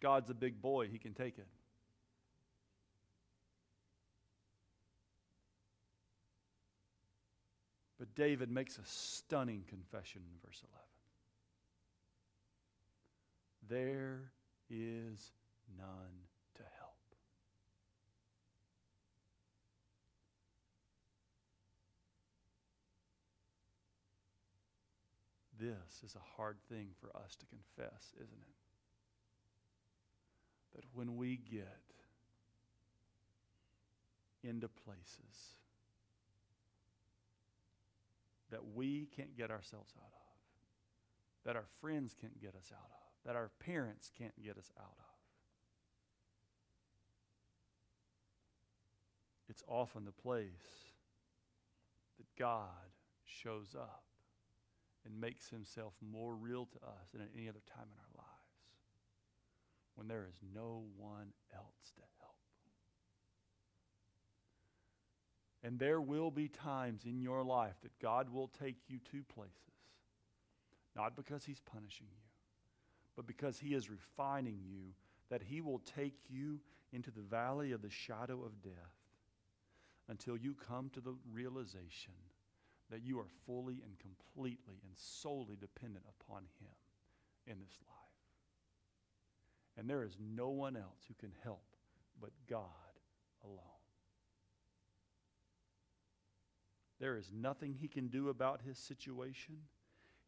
God's 0.00 0.28
a 0.28 0.34
big 0.34 0.60
boy, 0.60 0.88
he 0.88 0.98
can 0.98 1.14
take 1.14 1.38
it. 1.38 1.46
But 7.98 8.14
David 8.14 8.50
makes 8.50 8.78
a 8.78 8.84
stunning 8.84 9.64
confession 9.66 10.22
in 10.22 10.38
verse 10.46 10.62
11. 13.68 13.80
There 13.82 14.30
is 14.70 15.32
none 15.76 16.27
This 25.58 26.02
is 26.04 26.14
a 26.14 26.36
hard 26.36 26.56
thing 26.68 26.90
for 27.00 27.08
us 27.16 27.34
to 27.36 27.46
confess, 27.46 28.12
isn't 28.14 28.42
it? 28.42 28.54
That 30.76 30.84
when 30.92 31.16
we 31.16 31.36
get 31.36 31.82
into 34.44 34.68
places 34.68 35.56
that 38.50 38.60
we 38.74 39.08
can't 39.14 39.36
get 39.36 39.50
ourselves 39.50 39.92
out 39.98 40.12
of, 40.12 41.44
that 41.44 41.56
our 41.56 41.66
friends 41.80 42.14
can't 42.18 42.40
get 42.40 42.54
us 42.54 42.72
out 42.72 42.90
of, 42.90 43.26
that 43.26 43.36
our 43.36 43.50
parents 43.60 44.10
can't 44.16 44.40
get 44.42 44.56
us 44.56 44.70
out 44.78 44.96
of, 44.98 45.04
it's 49.50 49.62
often 49.66 50.04
the 50.04 50.12
place 50.12 50.92
that 52.18 52.26
God 52.38 52.68
shows 53.26 53.74
up 53.78 54.07
and 55.04 55.20
makes 55.20 55.48
himself 55.48 55.94
more 56.00 56.34
real 56.34 56.66
to 56.66 56.78
us 56.86 57.10
than 57.12 57.22
at 57.22 57.28
any 57.36 57.48
other 57.48 57.62
time 57.74 57.86
in 57.86 57.98
our 57.98 58.24
lives 58.24 58.38
when 59.94 60.06
there 60.06 60.26
is 60.28 60.36
no 60.54 60.84
one 60.96 61.32
else 61.52 61.92
to 61.96 62.02
help. 62.20 62.34
And 65.64 65.78
there 65.78 66.00
will 66.00 66.30
be 66.30 66.46
times 66.46 67.02
in 67.04 67.20
your 67.20 67.42
life 67.42 67.74
that 67.82 67.98
God 68.00 68.30
will 68.30 68.46
take 68.46 68.76
you 68.86 68.98
to 69.10 69.24
places, 69.24 69.56
not 70.94 71.16
because 71.16 71.44
he's 71.44 71.60
punishing 71.60 72.06
you, 72.10 72.22
but 73.16 73.26
because 73.26 73.58
he 73.58 73.74
is 73.74 73.90
refining 73.90 74.60
you, 74.64 74.94
that 75.30 75.42
he 75.42 75.60
will 75.60 75.80
take 75.80 76.18
you 76.30 76.60
into 76.92 77.10
the 77.10 77.20
valley 77.20 77.72
of 77.72 77.82
the 77.82 77.90
shadow 77.90 78.44
of 78.44 78.62
death 78.62 78.74
until 80.08 80.36
you 80.36 80.54
come 80.54 80.90
to 80.90 81.00
the 81.00 81.14
realization 81.32 82.14
that 82.90 83.02
you 83.04 83.18
are 83.18 83.28
fully 83.46 83.82
and 83.84 83.98
completely 83.98 84.80
and 84.82 84.92
solely 84.96 85.56
dependent 85.60 86.04
upon 86.08 86.42
Him 86.60 86.74
in 87.46 87.58
this 87.60 87.78
life. 87.86 87.98
And 89.76 89.88
there 89.88 90.02
is 90.02 90.16
no 90.18 90.48
one 90.48 90.76
else 90.76 91.04
who 91.06 91.14
can 91.14 91.32
help 91.42 91.62
but 92.20 92.30
God 92.48 92.64
alone. 93.44 93.60
There 96.98 97.16
is 97.16 97.30
nothing 97.32 97.74
He 97.74 97.88
can 97.88 98.08
do 98.08 98.28
about 98.28 98.62
His 98.66 98.78
situation. 98.78 99.56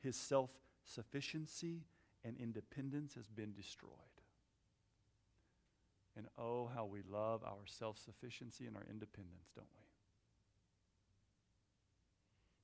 His 0.01 0.17
self 0.17 0.51
sufficiency 0.85 1.83
and 2.25 2.37
independence 2.37 3.15
has 3.15 3.29
been 3.29 3.53
destroyed. 3.53 3.91
And 6.17 6.27
oh, 6.39 6.71
how 6.75 6.85
we 6.85 7.01
love 7.11 7.43
our 7.45 7.67
self 7.67 7.99
sufficiency 7.99 8.67
and 8.67 8.77
our 8.77 8.85
independence, 8.91 9.51
don't 9.55 9.67
we? 9.77 9.90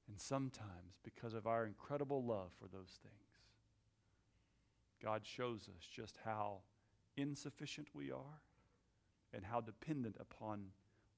And 0.08 0.20
sometimes, 0.20 0.98
because 1.02 1.34
of 1.34 1.46
our 1.46 1.66
incredible 1.66 2.24
love 2.24 2.50
for 2.60 2.68
those 2.68 2.98
things, 3.02 3.14
God 5.02 5.22
shows 5.24 5.68
us 5.68 5.86
just 5.94 6.18
how 6.24 6.58
insufficient 7.16 7.88
we 7.92 8.10
are 8.10 8.40
and 9.34 9.44
how 9.44 9.60
dependent 9.60 10.16
upon 10.20 10.66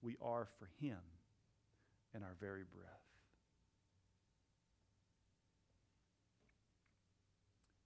we 0.00 0.16
are 0.22 0.46
for 0.58 0.68
Him 0.80 0.98
in 2.14 2.22
our 2.22 2.34
very 2.40 2.64
breath. 2.64 3.08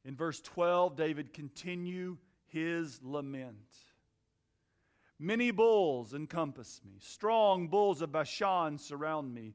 In 0.05 0.17
verse 0.17 0.41
12, 0.41 0.97
David 0.97 1.33
continue 1.33 2.17
his 2.47 3.01
lament. 3.03 3.57
Many 5.19 5.53
bulls 5.53 6.15
encompass 6.15 6.81
me. 6.85 6.99
Strong 7.01 7.69
bulls 7.69 8.03
of 8.03 8.11
Bashan 8.11 8.79
surround 8.79 9.33
me. 9.33 9.55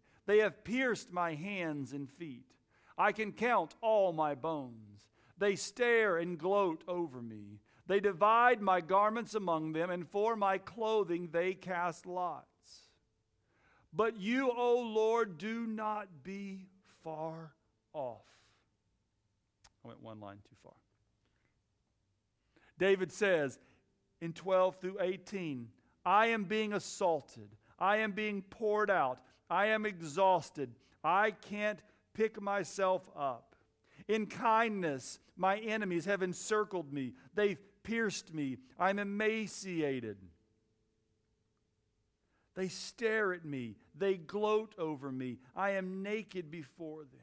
They 0.31 0.37
have 0.37 0.63
pierced 0.63 1.11
my 1.11 1.33
hands 1.33 1.91
and 1.91 2.09
feet. 2.09 2.45
I 2.97 3.11
can 3.11 3.33
count 3.33 3.75
all 3.81 4.13
my 4.13 4.33
bones. 4.33 5.01
They 5.37 5.57
stare 5.57 6.19
and 6.19 6.37
gloat 6.37 6.85
over 6.87 7.21
me. 7.21 7.59
They 7.85 7.99
divide 7.99 8.61
my 8.61 8.79
garments 8.79 9.35
among 9.35 9.73
them, 9.73 9.89
and 9.89 10.07
for 10.07 10.37
my 10.37 10.57
clothing 10.57 11.27
they 11.33 11.53
cast 11.53 12.05
lots. 12.05 12.47
But 13.91 14.21
you, 14.21 14.49
O 14.55 14.79
Lord, 14.79 15.37
do 15.37 15.67
not 15.67 16.23
be 16.23 16.69
far 17.03 17.51
off. 17.91 18.23
I 19.83 19.89
went 19.89 20.01
one 20.01 20.21
line 20.21 20.37
too 20.49 20.55
far. 20.63 20.71
David 22.79 23.11
says 23.11 23.59
in 24.21 24.31
12 24.31 24.77
through 24.77 24.97
18, 25.01 25.67
I 26.05 26.27
am 26.27 26.45
being 26.45 26.71
assaulted. 26.71 27.49
I 27.77 27.97
am 27.97 28.13
being 28.13 28.43
poured 28.43 28.89
out. 28.89 29.19
I 29.51 29.67
am 29.67 29.85
exhausted. 29.85 30.73
I 31.03 31.31
can't 31.31 31.79
pick 32.13 32.41
myself 32.41 33.07
up. 33.17 33.55
In 34.07 34.25
kindness, 34.25 35.19
my 35.35 35.57
enemies 35.57 36.05
have 36.05 36.23
encircled 36.23 36.93
me. 36.93 37.13
They've 37.35 37.59
pierced 37.83 38.33
me. 38.33 38.59
I'm 38.79 38.97
emaciated. 38.97 40.17
They 42.55 42.69
stare 42.69 43.33
at 43.33 43.43
me. 43.43 43.75
They 43.93 44.15
gloat 44.15 44.73
over 44.77 45.11
me. 45.11 45.39
I 45.53 45.71
am 45.71 46.01
naked 46.01 46.49
before 46.49 47.01
them. 47.01 47.19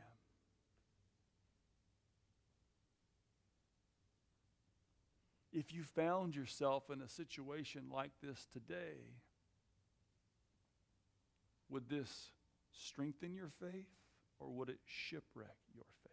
If 5.51 5.73
you 5.73 5.83
found 5.83 6.37
yourself 6.37 6.91
in 6.91 7.01
a 7.01 7.09
situation 7.09 7.85
like 7.91 8.13
this 8.23 8.47
today, 8.53 8.99
would 11.69 11.89
this 11.89 12.31
strengthen 12.73 13.35
your 13.35 13.51
faith 13.61 13.89
or 14.39 14.51
would 14.51 14.69
it 14.69 14.79
shipwreck 14.85 15.57
your 15.75 15.85
faith? 16.03 16.13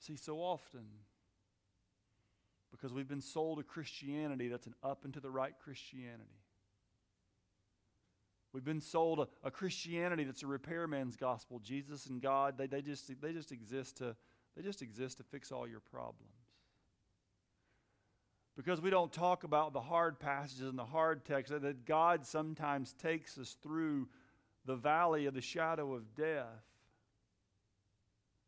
See, 0.00 0.16
so 0.16 0.38
often, 0.38 0.86
because 2.70 2.92
we've 2.92 3.08
been 3.08 3.20
sold 3.20 3.58
a 3.58 3.62
Christianity 3.62 4.48
that's 4.48 4.66
an 4.66 4.74
up 4.82 5.04
and 5.04 5.12
to 5.14 5.20
the 5.20 5.30
right 5.30 5.52
Christianity. 5.62 6.40
We've 8.52 8.64
been 8.64 8.80
sold 8.80 9.18
a, 9.20 9.28
a, 9.46 9.50
Christianity 9.50 10.24
that's 10.24 10.42
a 10.42 10.46
repairman's 10.46 11.16
gospel. 11.16 11.58
Jesus 11.58 12.06
and 12.06 12.22
God, 12.22 12.56
they, 12.56 12.66
they, 12.66 12.80
just, 12.80 13.10
they, 13.20 13.32
just 13.32 13.52
exist 13.52 13.98
to, 13.98 14.16
they 14.56 14.62
just 14.62 14.80
exist 14.80 15.18
to 15.18 15.24
fix 15.24 15.52
all 15.52 15.68
your 15.68 15.80
problems. 15.80 16.32
Because 18.58 18.80
we 18.80 18.90
don't 18.90 19.12
talk 19.12 19.44
about 19.44 19.72
the 19.72 19.80
hard 19.80 20.18
passages 20.18 20.68
and 20.68 20.76
the 20.76 20.84
hard 20.84 21.24
texts, 21.24 21.54
that 21.56 21.86
God 21.86 22.26
sometimes 22.26 22.92
takes 22.94 23.38
us 23.38 23.56
through 23.62 24.08
the 24.66 24.74
valley 24.74 25.26
of 25.26 25.34
the 25.34 25.40
shadow 25.40 25.94
of 25.94 26.16
death, 26.16 26.64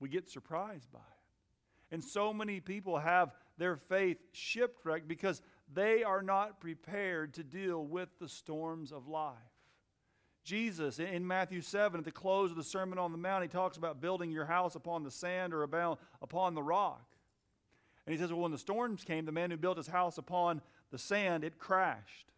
we 0.01 0.09
get 0.09 0.29
surprised 0.29 0.91
by 0.91 0.99
it. 0.99 1.95
And 1.95 2.03
so 2.03 2.35
many 2.35 2.59
people 2.59 2.99
have 2.99 3.33
their 3.57 3.77
faith 3.77 4.19
shipwrecked 4.33 5.07
because 5.07 5.43
they 5.73 6.03
are 6.03 6.23
not 6.23 6.59
prepared 6.59 7.35
to 7.35 7.45
deal 7.45 7.85
with 7.87 8.09
the 8.19 8.29
storms 8.29 8.91
of 8.91 9.07
life. 9.07 9.37
Jesus, 10.43 10.99
in 10.99 11.25
Matthew 11.25 11.61
7, 11.61 12.01
at 12.01 12.05
the 12.05 12.11
close 12.11 12.51
of 12.51 12.57
the 12.57 12.65
Sermon 12.65 12.99
on 12.99 13.13
the 13.13 13.19
Mount, 13.19 13.43
he 13.45 13.49
talks 13.49 13.77
about 13.77 14.01
building 14.01 14.33
your 14.33 14.47
house 14.47 14.75
upon 14.75 15.05
the 15.05 15.11
sand 15.13 15.55
or 15.55 15.63
upon 15.63 16.55
the 16.57 16.63
rock. 16.63 17.07
And 18.11 18.19
he 18.19 18.21
says, 18.21 18.33
Well, 18.33 18.43
when 18.43 18.51
the 18.51 18.59
storms 18.59 19.05
came, 19.05 19.25
the 19.25 19.31
man 19.31 19.53
who 19.53 19.57
built 19.57 19.77
his 19.77 19.87
house 19.87 20.19
upon 20.19 20.63
the 20.91 20.99
sand, 20.99 21.45
it 21.45 21.61
crashed. 21.61 22.33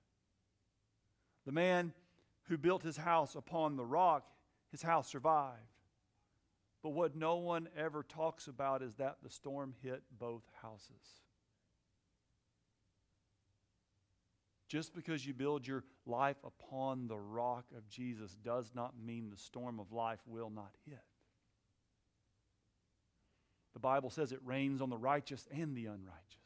The 1.47 1.53
man 1.53 1.95
who 2.43 2.59
built 2.59 2.83
his 2.83 2.99
house 2.99 3.35
upon 3.37 3.77
the 3.77 3.85
rock, 3.87 4.27
his 4.71 4.83
house 4.83 5.09
survived. 5.09 5.57
But 6.83 6.91
what 6.91 7.17
no 7.17 7.37
one 7.37 7.71
ever 7.75 8.03
talks 8.03 8.49
about 8.49 8.83
is 8.83 8.97
that 8.97 9.17
the 9.23 9.31
storm 9.31 9.73
hit 9.83 10.03
both 10.19 10.43
houses. 10.61 11.23
Just 14.69 14.95
because 14.95 15.27
you 15.27 15.33
build 15.33 15.67
your 15.67 15.85
life 16.05 16.37
upon 16.45 17.09
the 17.09 17.17
rock 17.17 17.65
of 17.75 17.89
Jesus 17.89 18.37
does 18.45 18.73
not 18.75 18.93
mean 19.03 19.31
the 19.31 19.39
storm 19.39 19.81
of 19.81 19.91
life 19.91 20.21
will 20.27 20.51
not 20.51 20.75
hit. 20.87 21.12
The 23.73 23.81
Bible 23.81 24.11
says 24.11 24.33
it 24.33 24.41
rains 24.45 24.81
on 24.83 24.91
the 24.91 24.99
righteous 24.99 25.49
and 25.53 25.77
the 25.77 25.87
unrighteous. 25.87 26.43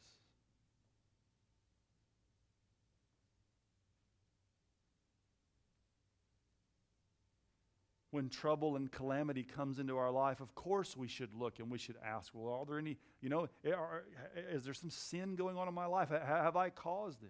when 8.17 8.29
trouble 8.29 8.77
and 8.77 8.91
calamity 8.91 9.43
comes 9.43 9.77
into 9.77 9.95
our 9.95 10.09
life, 10.09 10.39
of 10.39 10.55
course 10.55 10.97
we 10.97 11.07
should 11.07 11.33
look 11.35 11.59
and 11.59 11.69
we 11.69 11.77
should 11.77 11.97
ask, 12.03 12.31
well, 12.33 12.51
are 12.51 12.65
there 12.65 12.79
any, 12.79 12.97
you 13.21 13.29
know, 13.29 13.47
eh, 13.63 13.71
are, 13.71 14.05
eh, 14.35 14.55
is 14.55 14.63
there 14.63 14.73
some 14.73 14.89
sin 14.89 15.35
going 15.35 15.55
on 15.55 15.67
in 15.67 15.73
my 15.75 15.85
life? 15.85 16.09
Have 16.09 16.55
I 16.55 16.71
caused 16.71 17.21
this? 17.21 17.29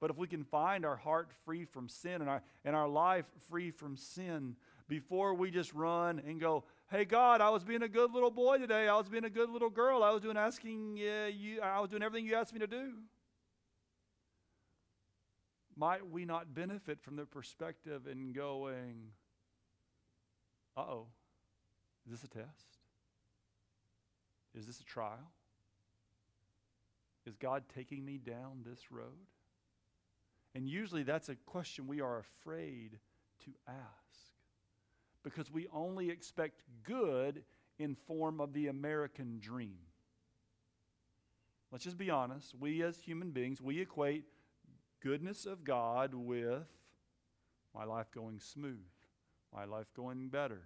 But 0.00 0.10
if 0.10 0.16
we 0.16 0.26
can 0.26 0.44
find 0.44 0.86
our 0.86 0.96
heart 0.96 1.30
free 1.44 1.66
from 1.66 1.90
sin 1.90 2.22
and 2.22 2.30
our, 2.30 2.42
and 2.64 2.74
our 2.74 2.88
life 2.88 3.26
free 3.50 3.70
from 3.70 3.96
sin 3.98 4.56
before 4.88 5.34
we 5.34 5.50
just 5.50 5.74
run 5.74 6.22
and 6.26 6.40
go, 6.40 6.64
hey, 6.92 7.06
God, 7.06 7.40
I 7.40 7.48
was 7.48 7.64
being 7.64 7.82
a 7.82 7.88
good 7.88 8.12
little 8.12 8.30
boy 8.30 8.58
today. 8.58 8.86
I 8.86 8.94
was 8.96 9.08
being 9.08 9.24
a 9.24 9.30
good 9.30 9.48
little 9.48 9.70
girl. 9.70 10.04
I 10.04 10.10
was 10.10 10.20
doing 10.20 10.36
asking 10.36 11.00
uh, 11.00 11.28
you, 11.28 11.62
I 11.62 11.80
was 11.80 11.88
doing 11.88 12.02
everything 12.02 12.26
you 12.26 12.34
asked 12.34 12.52
me 12.52 12.60
to 12.60 12.66
do. 12.66 12.92
Might 15.74 16.06
we 16.10 16.26
not 16.26 16.54
benefit 16.54 17.00
from 17.00 17.16
the 17.16 17.24
perspective 17.24 18.06
in 18.06 18.34
going, 18.34 19.06
uh 20.76 20.80
oh, 20.80 21.06
is 22.04 22.12
this 22.12 22.24
a 22.24 22.28
test? 22.28 22.76
Is 24.54 24.66
this 24.66 24.78
a 24.80 24.84
trial? 24.84 25.32
Is 27.24 27.36
God 27.36 27.64
taking 27.74 28.04
me 28.04 28.18
down 28.18 28.64
this 28.66 28.92
road? 28.92 29.30
And 30.54 30.68
usually 30.68 31.04
that's 31.04 31.30
a 31.30 31.36
question 31.46 31.86
we 31.86 32.02
are 32.02 32.18
afraid 32.18 32.98
to 33.44 33.52
ask 33.66 34.31
because 35.22 35.50
we 35.50 35.66
only 35.72 36.10
expect 36.10 36.62
good 36.84 37.42
in 37.78 37.94
form 37.94 38.40
of 38.40 38.52
the 38.52 38.68
American 38.68 39.38
dream. 39.40 39.78
Let's 41.70 41.84
just 41.84 41.98
be 41.98 42.10
honest. 42.10 42.54
We 42.58 42.82
as 42.82 42.98
human 42.98 43.30
beings, 43.30 43.60
we 43.60 43.80
equate 43.80 44.24
goodness 45.02 45.46
of 45.46 45.64
God 45.64 46.14
with 46.14 46.66
my 47.74 47.84
life 47.84 48.10
going 48.14 48.38
smooth, 48.38 48.84
my 49.54 49.64
life 49.64 49.86
going 49.96 50.28
better, 50.28 50.62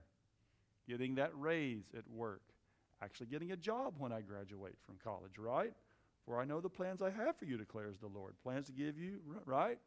getting 0.89 1.15
that 1.15 1.31
raise 1.35 1.85
at 1.97 2.09
work, 2.11 2.43
actually 3.03 3.27
getting 3.27 3.53
a 3.53 3.57
job 3.57 3.95
when 3.99 4.13
I 4.13 4.21
graduate 4.21 4.75
from 4.85 4.97
college, 5.03 5.39
right? 5.39 5.73
For 6.25 6.41
I 6.41 6.45
know 6.45 6.61
the 6.61 6.69
plans 6.69 7.03
I 7.03 7.11
have 7.11 7.37
for 7.37 7.45
you, 7.45 7.57
declares 7.57 7.99
the 7.99 8.09
Lord. 8.09 8.35
Plans 8.43 8.67
to 8.67 8.73
give 8.73 8.99
you, 8.99 9.21
right? 9.45 9.79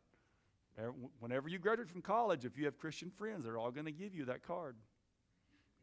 Whenever 1.20 1.50
you 1.50 1.60
graduate 1.60 1.90
from 1.90 2.02
college, 2.02 2.46
if 2.46 2.58
you 2.58 2.66
have 2.66 2.78
Christian 2.78 3.10
friends, 3.10 3.44
they're 3.44 3.58
all 3.58 3.72
going 3.72 3.86
to 3.86 3.92
give 3.92 4.16
you 4.16 4.26
that 4.26 4.44
card. 4.44 4.76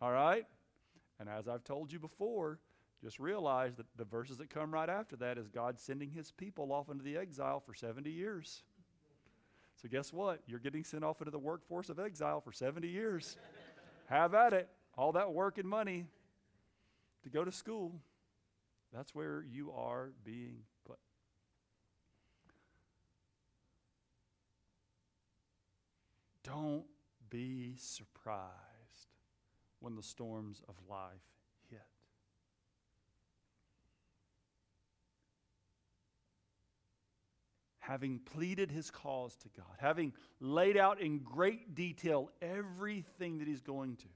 All 0.01 0.13
right? 0.13 0.45
And 1.19 1.29
as 1.29 1.49
I've 1.49 1.65
told 1.65 1.93
you 1.93 1.99
before, 1.99 2.59
just 3.03 3.19
realize 3.19 3.77
that 3.77 3.87
the 3.97 4.05
verses 4.05 4.39
that 4.39 4.51
come 4.51 4.73
right 4.73 4.89
after 4.89 5.17
that 5.17 5.39
is 5.39 5.49
God 5.49 5.79
sending 5.79 6.11
his 6.11 6.31
people 6.33 6.73
off 6.73 6.89
into 6.89 7.05
the 7.05 7.17
exile 7.17 7.61
for 7.61 7.75
70 7.75 8.11
years. 8.11 8.63
So, 9.81 9.89
guess 9.89 10.13
what? 10.13 10.41
You're 10.47 10.59
getting 10.59 10.85
sent 10.85 11.05
off 11.05 11.21
into 11.21 11.31
the 11.31 11.39
workforce 11.39 11.91
of 11.91 11.99
exile 11.99 12.41
for 12.41 12.53
70 12.53 12.89
years. 12.89 13.37
have 14.07 14.35
at 14.35 14.55
it. 14.55 14.69
All 14.97 15.13
that 15.13 15.33
work 15.33 15.59
and 15.59 15.69
money 15.69 16.07
to 17.23 17.29
go 17.29 17.45
to 17.45 17.53
school. 17.53 17.93
That's 18.95 19.15
where 19.15 19.45
you 19.45 19.73
are 19.73 20.13
being 20.25 20.61
put. 20.87 20.99
Don't 26.47 26.85
be 27.29 27.75
surprised 27.77 28.53
when 29.81 29.97
the 29.97 30.03
storms 30.03 30.63
of 30.69 30.77
life 30.89 31.11
hit. 31.69 31.81
Having 37.81 38.21
pleaded 38.21 38.71
his 38.71 38.93
cause 38.93 39.35
to 39.37 39.49
God, 39.57 39.77
having 39.79 40.13
laid 40.39 40.77
out 40.77 41.01
in 41.01 41.19
great 41.19 41.75
detail 41.75 42.31
everything 42.41 43.39
that 43.39 43.49
he's 43.49 43.61
going 43.61 43.97
to, 43.97 44.09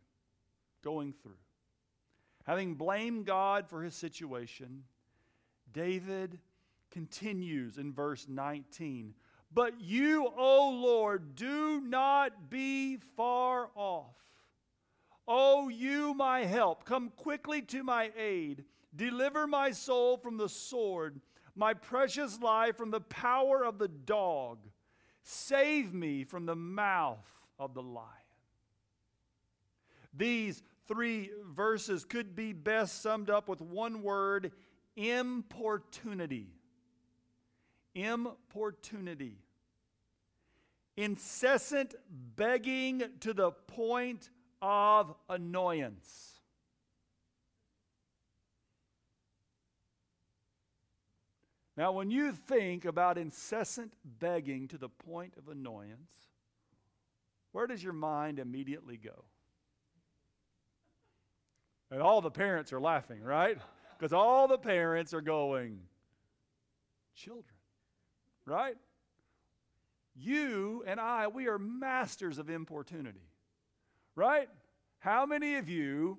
going 0.84 1.12
through, 1.12 1.32
having 2.44 2.76
blamed 2.76 3.26
God 3.26 3.68
for 3.68 3.82
his 3.82 3.96
situation, 3.96 4.84
David 5.72 6.38
continues 6.92 7.76
in 7.76 7.92
verse 7.92 8.26
19 8.28 9.14
but 9.52 9.80
you, 9.80 10.28
O 10.36 10.70
Lord, 10.70 11.34
do 11.34 11.80
not 11.80 12.50
be 12.50 12.98
far 13.16 13.68
off. 13.74 14.14
O 15.26 15.68
you, 15.68 16.14
my 16.14 16.44
help, 16.44 16.84
come 16.84 17.10
quickly 17.16 17.62
to 17.62 17.82
my 17.82 18.10
aid. 18.16 18.64
Deliver 18.94 19.46
my 19.46 19.70
soul 19.70 20.16
from 20.16 20.36
the 20.36 20.48
sword, 20.48 21.20
my 21.54 21.74
precious 21.74 22.40
life 22.40 22.76
from 22.76 22.90
the 22.90 23.00
power 23.00 23.64
of 23.64 23.78
the 23.78 23.88
dog. 23.88 24.58
Save 25.22 25.92
me 25.94 26.24
from 26.24 26.46
the 26.46 26.56
mouth 26.56 27.26
of 27.58 27.74
the 27.74 27.82
lion. 27.82 28.06
These 30.14 30.62
three 30.88 31.30
verses 31.54 32.04
could 32.04 32.34
be 32.34 32.52
best 32.52 33.02
summed 33.02 33.30
up 33.30 33.48
with 33.48 33.60
one 33.60 34.02
word 34.02 34.52
importunity 34.96 36.48
importunity. 37.94 39.38
Incessant 40.96 41.94
begging 42.36 43.02
to 43.20 43.32
the 43.32 43.52
point 43.52 44.30
of 44.60 45.14
annoyance. 45.28 46.26
Now, 51.76 51.92
when 51.92 52.10
you 52.10 52.32
think 52.32 52.84
about 52.84 53.16
incessant 53.16 53.94
begging 54.04 54.68
to 54.68 54.76
the 54.76 54.90
point 54.90 55.34
of 55.38 55.48
annoyance, 55.48 56.10
where 57.52 57.66
does 57.66 57.82
your 57.82 57.94
mind 57.94 58.38
immediately 58.38 58.98
go? 58.98 59.24
And 61.90 62.02
all 62.02 62.20
the 62.20 62.30
parents 62.30 62.72
are 62.72 62.80
laughing, 62.80 63.22
right? 63.22 63.56
Because 63.98 64.12
all 64.12 64.46
the 64.46 64.58
parents 64.58 65.14
are 65.14 65.22
going, 65.22 65.80
children 67.14 67.59
right? 68.50 68.76
You 70.14 70.84
and 70.86 71.00
I, 71.00 71.28
we 71.28 71.48
are 71.48 71.58
masters 71.58 72.38
of 72.38 72.50
importunity, 72.50 73.28
right? 74.16 74.48
How 74.98 75.24
many 75.24 75.56
of 75.56 75.68
you 75.68 76.18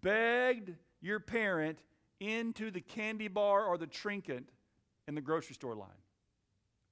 begged 0.00 0.72
your 1.02 1.20
parent 1.20 1.78
into 2.20 2.70
the 2.70 2.80
candy 2.80 3.28
bar 3.28 3.66
or 3.66 3.76
the 3.76 3.86
trinket 3.86 4.44
in 5.08 5.14
the 5.14 5.20
grocery 5.20 5.54
store 5.54 5.74
line? 5.74 5.88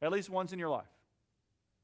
At 0.02 0.12
least 0.12 0.30
once 0.30 0.52
in 0.52 0.58
your 0.58 0.68
life. 0.68 0.86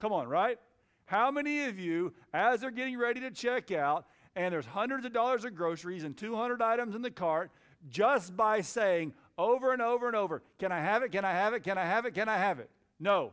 Come 0.01 0.13
on, 0.13 0.29
right? 0.29 0.59
How 1.07 1.31
many 1.31 1.65
of 1.65 1.79
you, 1.79 2.15
as 2.33 2.61
they're 2.61 2.71
getting 2.71 2.99
ready 2.99 3.21
to 3.21 3.31
check 3.31 3.71
out, 3.71 4.07
and 4.37 4.53
there's 4.53 4.67
hundreds 4.67 5.07
of 5.07 5.13
dollars 5.13 5.45
of 5.45 5.55
groceries 5.55 6.05
and 6.05 6.17
200 6.17 6.61
items 6.61 6.95
in 6.95 7.03
the 7.03 7.11
cart, 7.11 7.51
just 7.89 8.37
by 8.37 8.61
saying, 8.61 9.13
over 9.37 9.73
and 9.73 9.83
over 9.83 10.07
and 10.07 10.17
over. 10.17 10.43
Can 10.59 10.73
I 10.73 10.81
have 10.81 11.03
it? 11.03 11.13
Can 11.13 11.25
I 11.25 11.33
have 11.33 11.55
it? 11.55 11.65
Can 11.65 11.79
I 11.79 11.85
have 11.85 12.07
it? 12.07 12.15
Can 12.15 12.29
I 12.29 12.37
have 12.37 12.59
it? 12.59 12.71
No. 13.01 13.33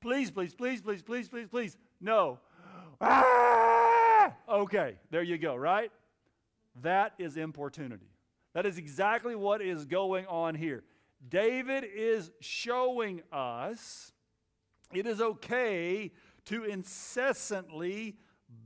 Please, 0.00 0.30
please, 0.30 0.54
please, 0.54 0.80
please, 0.80 1.02
please, 1.02 1.28
please, 1.28 1.48
please. 1.48 1.76
No. 2.00 2.38
Ah! 3.00 4.32
Okay, 4.48 4.96
there 5.10 5.22
you 5.22 5.38
go, 5.38 5.56
right? 5.56 5.90
That 6.82 7.14
is 7.18 7.36
importunity. 7.36 8.10
That 8.52 8.66
is 8.66 8.78
exactly 8.78 9.34
what 9.34 9.62
is 9.62 9.84
going 9.86 10.26
on 10.26 10.54
here. 10.54 10.84
David 11.28 11.84
is 11.84 12.30
showing 12.40 13.22
us 13.32 14.12
it 14.92 15.06
is 15.06 15.20
okay 15.20 16.10
to 16.46 16.64
incessantly 16.64 18.16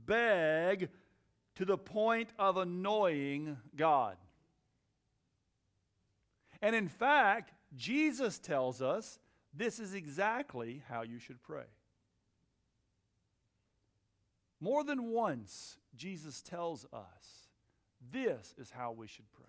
beg 0.05 0.89
to 1.55 1.65
the 1.65 1.77
point 1.77 2.29
of 2.39 2.57
annoying 2.57 3.57
God. 3.75 4.17
And 6.65 6.75
in 6.75 6.87
fact, 6.87 7.53
Jesus 7.75 8.39
tells 8.39 8.81
us 8.81 9.19
this 9.53 9.79
is 9.79 9.93
exactly 9.93 10.81
how 10.89 11.03
you 11.03 11.19
should 11.19 11.39
pray. 11.43 11.67
More 14.59 14.83
than 14.83 15.11
once, 15.11 15.77
Jesus 15.95 16.41
tells 16.41 16.87
us 16.91 17.49
this 18.11 18.55
is 18.57 18.71
how 18.71 18.93
we 18.93 19.05
should 19.05 19.31
pray. 19.31 19.45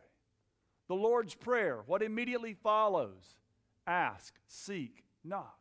The 0.89 0.95
Lord's 0.95 1.35
Prayer, 1.35 1.85
what 1.87 2.03
immediately 2.03 2.53
follows? 2.53 3.39
Ask, 3.87 4.35
seek, 4.47 5.03
knock. 5.25 5.59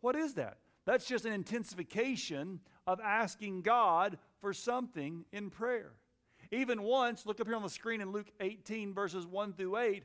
What 0.00 0.16
is 0.16 0.32
that? 0.34 0.56
That's 0.86 1.06
just 1.06 1.26
an 1.26 1.34
intensification 1.34 2.60
of 2.86 2.98
asking 2.98 3.60
God 3.60 4.16
for 4.40 4.54
something 4.54 5.26
in 5.32 5.50
prayer. 5.50 5.92
Even 6.50 6.82
once, 6.82 7.26
look 7.26 7.40
up 7.40 7.46
here 7.46 7.56
on 7.56 7.62
the 7.62 7.68
screen 7.68 8.00
in 8.00 8.10
Luke 8.10 8.30
18, 8.40 8.94
verses 8.94 9.26
1 9.26 9.52
through 9.52 9.76
8, 9.76 10.04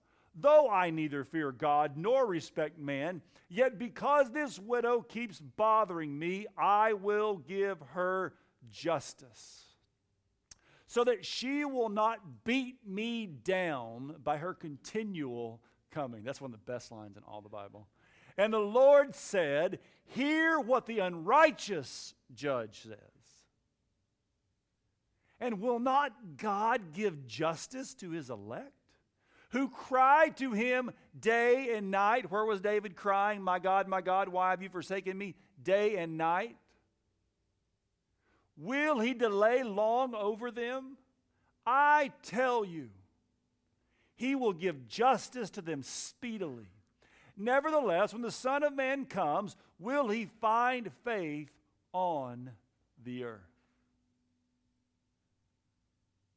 Though 0.33 0.69
I 0.69 0.89
neither 0.89 1.23
fear 1.23 1.51
God 1.51 1.97
nor 1.97 2.25
respect 2.25 2.79
man, 2.79 3.21
yet 3.49 3.77
because 3.77 4.31
this 4.31 4.57
widow 4.57 5.01
keeps 5.01 5.39
bothering 5.39 6.17
me, 6.17 6.45
I 6.57 6.93
will 6.93 7.37
give 7.37 7.79
her 7.93 8.33
justice, 8.69 9.65
so 10.87 11.03
that 11.03 11.25
she 11.25 11.65
will 11.65 11.89
not 11.89 12.43
beat 12.45 12.77
me 12.87 13.25
down 13.25 14.15
by 14.23 14.37
her 14.37 14.53
continual 14.53 15.61
coming. 15.91 16.23
That's 16.23 16.39
one 16.39 16.53
of 16.53 16.59
the 16.59 16.71
best 16.71 16.91
lines 16.91 17.17
in 17.17 17.23
all 17.23 17.41
the 17.41 17.49
Bible. 17.49 17.87
And 18.37 18.53
the 18.53 18.59
Lord 18.59 19.13
said, 19.13 19.79
Hear 20.05 20.59
what 20.59 20.85
the 20.85 20.99
unrighteous 20.99 22.13
judge 22.33 22.83
says. 22.83 22.97
And 25.39 25.59
will 25.59 25.79
not 25.79 26.13
God 26.37 26.93
give 26.93 27.25
justice 27.25 27.93
to 27.95 28.11
his 28.11 28.29
elect? 28.29 28.71
Who 29.51 29.69
cried 29.69 30.37
to 30.37 30.51
him 30.51 30.91
day 31.17 31.75
and 31.75 31.91
night. 31.91 32.31
Where 32.31 32.45
was 32.45 32.61
David 32.61 32.95
crying, 32.95 33.41
My 33.41 33.59
God, 33.59 33.87
my 33.87 34.01
God, 34.01 34.29
why 34.29 34.51
have 34.51 34.61
you 34.61 34.69
forsaken 34.69 35.17
me? 35.17 35.35
Day 35.61 35.97
and 35.97 36.17
night. 36.17 36.57
Will 38.57 38.99
he 38.99 39.13
delay 39.13 39.63
long 39.63 40.13
over 40.13 40.51
them? 40.51 40.97
I 41.65 42.11
tell 42.23 42.65
you, 42.65 42.89
he 44.15 44.35
will 44.35 44.53
give 44.53 44.87
justice 44.87 45.49
to 45.51 45.61
them 45.61 45.83
speedily. 45.83 46.69
Nevertheless, 47.37 48.13
when 48.13 48.21
the 48.21 48.31
Son 48.31 48.63
of 48.63 48.73
Man 48.75 49.05
comes, 49.05 49.55
will 49.79 50.09
he 50.09 50.29
find 50.41 50.91
faith 51.03 51.49
on 51.91 52.51
the 53.03 53.23
earth? 53.23 53.50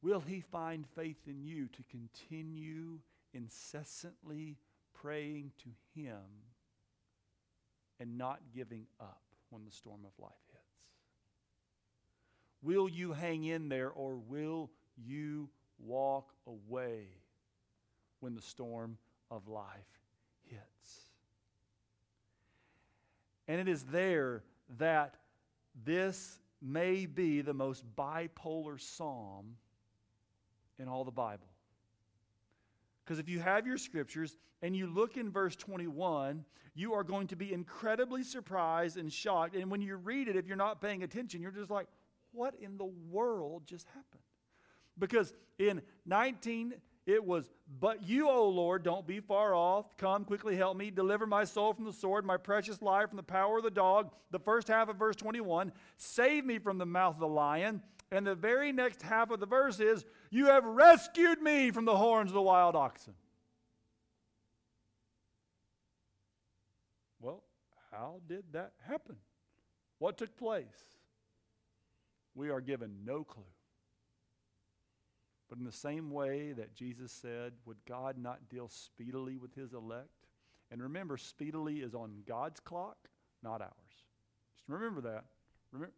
Will 0.05 0.21
He 0.21 0.43
find 0.43 0.85
faith 0.95 1.17
in 1.27 1.43
you 1.43 1.67
to 1.69 1.83
continue 1.91 2.99
incessantly 3.33 4.59
praying 4.93 5.53
to 5.63 5.71
Him 5.99 6.21
and 7.99 8.19
not 8.19 8.41
giving 8.55 8.85
up 9.01 9.23
when 9.49 9.65
the 9.65 9.71
storm 9.71 10.01
of 10.05 10.13
life 10.23 10.33
hits? 10.53 10.63
Will 12.63 12.87
you 12.87 13.15
hang 13.15 13.45
in 13.45 13.71
there 13.71 13.89
or 13.89 14.17
will 14.17 14.71
you 15.03 15.49
walk 15.79 16.35
away 16.47 17.07
when 18.21 18.35
the 18.35 18.43
storm 18.43 18.99
of 19.31 19.49
life 19.49 20.03
hits? 20.51 21.01
And 23.49 23.59
it 23.59 23.69
is 23.69 23.85
there 23.85 24.43
that 24.79 25.15
this 25.83 26.39
may 26.61 27.07
be 27.07 27.41
the 27.41 27.55
most 27.55 27.85
bipolar 27.97 28.79
psalm 28.79 29.57
in 30.79 30.89
all 30.89 31.05
the 31.05 31.11
Bible. 31.11 31.47
Because 33.05 33.18
if 33.18 33.29
you 33.29 33.41
have 33.41 33.66
your 33.66 33.79
scriptures 33.79 34.37
and 34.62 34.75
you 34.75 34.87
look 34.87 35.16
in 35.16 35.31
verse 35.31 35.57
21, 35.57 36.45
you 36.75 36.95
are 36.95 37.05
going 37.05 37.27
to 37.29 37.37
be 37.37 37.53
incredibly 37.53 38.22
surprised 38.22 38.97
and 38.97 39.12
shocked. 39.12 39.55
And 39.55 39.70
when 39.70 39.83
you 39.83 39.97
read 39.97 40.29
it, 40.29 40.37
if 40.37 40.47
you're 40.47 40.57
not 40.57 40.81
paying 40.81 41.03
attention, 41.03 41.41
you're 41.41 41.51
just 41.51 41.70
like, 41.70 41.87
what 42.33 42.55
in 42.61 42.79
the 42.79 42.91
world 43.11 43.62
just 43.66 43.87
happened? 43.89 44.22
Because 44.99 45.35
in 45.59 45.83
19, 46.07 46.75
it 47.07 47.22
was, 47.22 47.51
But 47.81 48.09
you, 48.09 48.29
O 48.29 48.49
Lord, 48.49 48.83
don't 48.83 49.07
be 49.07 49.20
far 49.20 49.55
off. 49.55 49.97
Come 49.99 50.25
quickly 50.25 50.57
help 50.57 50.77
me. 50.77 50.91
Deliver 50.91 51.27
my 51.27 51.45
soul 51.45 51.75
from 51.75 51.85
the 51.85 51.93
sword, 51.93 52.25
my 52.25 52.39
precious 52.39 52.81
life 52.81 53.09
from 53.11 53.18
the 53.18 53.22
power 53.22 53.59
of 53.59 53.64
the 53.64 53.70
dog. 53.70 54.11
The 54.31 54.39
first 54.39 54.68
half 54.68 54.89
of 54.89 54.97
verse 54.97 55.16
21 55.16 55.72
Save 55.99 56.45
me 56.45 56.59
from 56.59 56.79
the 56.79 56.87
mouth 56.87 57.14
of 57.14 57.20
the 57.20 57.29
lion. 57.29 57.83
And 58.11 58.27
the 58.27 58.35
very 58.35 58.73
next 58.73 59.03
half 59.03 59.31
of 59.31 59.41
the 59.41 59.47
verse 59.47 59.81
is, 59.81 60.05
You 60.31 60.47
have 60.47 60.65
rescued 60.65 61.43
me 61.43 61.71
from 61.71 61.85
the 61.85 61.97
horns 61.97 62.31
of 62.31 62.35
the 62.35 62.43
wild 62.43 62.77
oxen. 62.77 63.15
Well, 67.21 67.43
how 67.91 68.21
did 68.29 68.45
that 68.53 68.73
happen? 68.87 69.17
What 69.99 70.19
took 70.19 70.37
place? 70.37 70.67
We 72.35 72.51
are 72.51 72.61
given 72.61 73.05
no 73.05 73.25
clue. 73.25 73.45
But 75.49 75.59
in 75.59 75.65
the 75.65 75.73
same 75.73 76.11
way 76.11 76.53
that 76.53 76.75
Jesus 76.75 77.13
said, 77.13 77.53
Would 77.65 77.79
God 77.87 78.19
not 78.19 78.49
deal 78.49 78.69
speedily 78.69 79.37
with 79.37 79.55
his 79.55 79.73
elect? 79.73 80.09
And 80.71 80.83
remember, 80.83 81.17
speedily 81.17 81.77
is 81.77 81.95
on 81.95 82.23
God's 82.27 82.59
clock, 82.61 82.97
not 83.43 83.61
ours. 83.61 83.71
Just 84.57 84.69
remember 84.69 85.01
that. 85.03 85.25
Remember, 85.71 85.95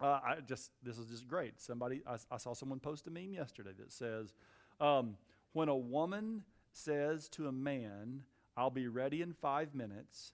uh, 0.00 0.20
I 0.24 0.36
just 0.46 0.70
this 0.82 0.98
is 0.98 1.06
just 1.06 1.28
great. 1.28 1.60
Somebody 1.60 2.02
I, 2.06 2.16
I, 2.30 2.38
saw 2.38 2.54
someone 2.54 2.80
post 2.80 3.06
a 3.06 3.10
meme 3.10 3.34
yesterday 3.34 3.72
that 3.78 3.92
says, 3.92 4.34
um, 4.80 5.16
"When 5.52 5.68
a 5.68 5.76
woman 5.76 6.44
says 6.72 7.28
to 7.30 7.48
a 7.48 7.52
man, 7.52 8.22
"I'll 8.56 8.70
be 8.70 8.88
ready 8.88 9.20
in 9.20 9.34
five 9.34 9.74
minutes," 9.74 10.32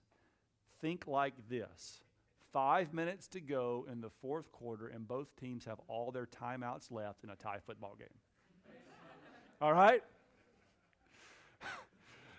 think 0.80 1.06
like 1.06 1.34
this: 1.48 2.00
five 2.52 2.94
minutes 2.94 3.26
to 3.28 3.40
go 3.40 3.86
in 3.90 4.00
the 4.00 4.10
fourth 4.10 4.52
quarter, 4.52 4.86
and 4.86 5.06
both 5.06 5.34
teams 5.36 5.64
have 5.64 5.80
all 5.88 6.12
their 6.12 6.26
timeouts 6.26 6.92
left 6.92 7.24
in 7.24 7.30
a 7.30 7.36
tie 7.36 7.58
football 7.66 7.96
game. 7.98 8.08
all 9.60 9.72
right. 9.72 10.02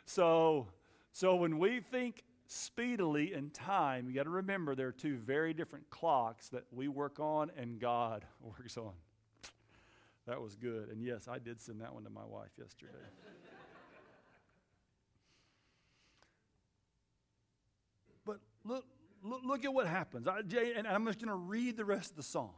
so, 0.05 0.67
so 1.11 1.36
when 1.36 1.59
we 1.59 1.82
think 1.82 2.23
speedily 2.47 3.33
in 3.33 3.51
time, 3.51 4.07
you 4.07 4.15
got 4.15 4.23
to 4.23 4.29
remember 4.29 4.75
there 4.75 4.87
are 4.87 4.93
two 4.93 5.17
very 5.17 5.53
different 5.53 5.89
clocks 5.89 6.47
that 6.49 6.63
we 6.71 6.87
work 6.87 7.19
on 7.19 7.51
and 7.57 7.79
God 7.79 8.23
works 8.41 8.77
on. 8.77 8.93
That 10.25 10.41
was 10.41 10.55
good. 10.55 10.89
And 10.89 11.01
yes, 11.01 11.27
I 11.29 11.39
did 11.39 11.61
send 11.61 11.81
that 11.81 11.93
one 11.93 12.03
to 12.03 12.09
my 12.09 12.25
wife 12.25 12.51
yesterday. 12.57 12.91
but 18.25 18.39
look, 18.65 18.85
look, 19.23 19.41
look, 19.45 19.63
at 19.63 19.73
what 19.73 19.87
happens. 19.87 20.27
I, 20.27 20.41
and 20.75 20.85
I'm 20.85 21.05
just 21.05 21.19
going 21.19 21.29
to 21.29 21.35
read 21.35 21.77
the 21.77 21.85
rest 21.85 22.09
of 22.11 22.17
the 22.17 22.23
psalm. 22.23 22.49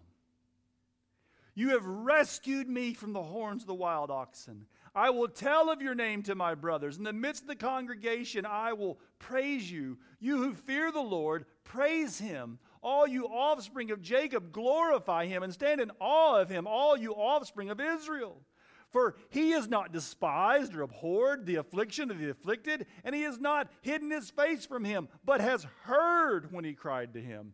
You 1.53 1.69
have 1.71 1.85
rescued 1.85 2.69
me 2.69 2.93
from 2.93 3.13
the 3.13 3.21
horns 3.21 3.63
of 3.63 3.67
the 3.67 3.75
wild 3.75 4.09
oxen. 4.09 4.65
I 5.00 5.12
will 5.12 5.30
tell 5.30 5.70
of 5.70 5.82
your 5.82 5.95
name 5.95 6.24
to 6.24 6.36
my 6.36 6.56
brothers. 6.56 6.97
In 6.97 7.06
the 7.06 7.14
midst 7.14 7.43
of 7.43 7.47
the 7.47 7.56
congregation, 7.56 8.45
I 8.45 8.74
will 8.74 9.00
praise 9.18 9.72
you. 9.72 9.97
You 10.20 10.43
who 10.43 10.54
fear 10.54 10.91
the 10.91 11.00
Lord, 11.00 11.45
praise 11.64 12.20
him. 12.20 12.60
All 12.84 13.08
you 13.08 13.26
offspring 13.28 13.91
of 13.91 14.02
Jacob, 14.02 14.52
glorify 14.52 15.26
him 15.26 15.41
and 15.41 15.54
stand 15.54 15.80
in 15.80 15.89
awe 16.02 16.41
of 16.41 16.50
him, 16.50 16.68
all 16.68 16.97
you 16.97 17.14
offspring 17.14 17.70
of 17.70 17.80
Israel. 17.80 18.41
For 18.89 19.16
he 19.30 19.52
has 19.52 19.70
not 19.70 19.93
despised 19.93 20.76
or 20.76 20.82
abhorred 20.82 21.45
the 21.45 21.56
affliction 21.56 22.12
of 22.12 22.20
the 22.20 22.32
afflicted, 22.32 22.86
and 23.06 23.16
he 23.16 23.22
has 23.22 23.39
not 23.39 23.70
hidden 23.82 24.12
his 24.12 24.30
face 24.30 24.66
from 24.66 24.84
him, 24.84 25.08
but 25.24 25.39
has 25.39 25.66
heard 25.84 26.52
when 26.52 26.66
he 26.66 26.74
cried 26.74 27.14
to 27.14 27.22
him. 27.22 27.54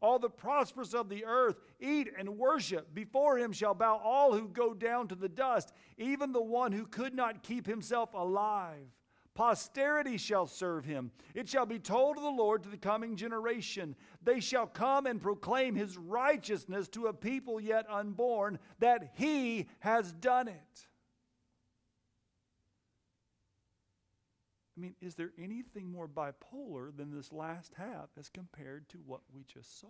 All 0.00 0.18
the 0.18 0.30
prosperous 0.30 0.94
of 0.94 1.08
the 1.08 1.24
earth 1.24 1.56
eat 1.80 2.08
and 2.16 2.38
worship. 2.38 2.94
Before 2.94 3.36
him 3.36 3.52
shall 3.52 3.74
bow 3.74 4.00
all 4.02 4.32
who 4.32 4.48
go 4.48 4.72
down 4.72 5.08
to 5.08 5.14
the 5.14 5.28
dust, 5.28 5.72
even 5.96 6.32
the 6.32 6.42
one 6.42 6.72
who 6.72 6.86
could 6.86 7.14
not 7.14 7.42
keep 7.42 7.66
himself 7.66 8.14
alive. 8.14 8.86
Posterity 9.34 10.16
shall 10.16 10.46
serve 10.46 10.84
him. 10.84 11.12
It 11.32 11.48
shall 11.48 11.66
be 11.66 11.78
told 11.78 12.16
of 12.16 12.24
the 12.24 12.28
Lord 12.28 12.64
to 12.64 12.68
the 12.68 12.76
coming 12.76 13.14
generation. 13.14 13.94
They 14.20 14.40
shall 14.40 14.66
come 14.66 15.06
and 15.06 15.22
proclaim 15.22 15.76
his 15.76 15.96
righteousness 15.96 16.88
to 16.88 17.06
a 17.06 17.12
people 17.12 17.60
yet 17.60 17.86
unborn, 17.88 18.58
that 18.80 19.12
he 19.14 19.68
has 19.78 20.12
done 20.12 20.48
it. 20.48 20.87
I 24.78 24.80
mean, 24.80 24.94
is 25.00 25.16
there 25.16 25.32
anything 25.42 25.90
more 25.90 26.06
bipolar 26.06 26.96
than 26.96 27.10
this 27.10 27.32
last 27.32 27.72
half 27.76 28.10
as 28.16 28.28
compared 28.28 28.88
to 28.90 28.98
what 29.04 29.22
we 29.34 29.42
just 29.42 29.80
saw? 29.80 29.88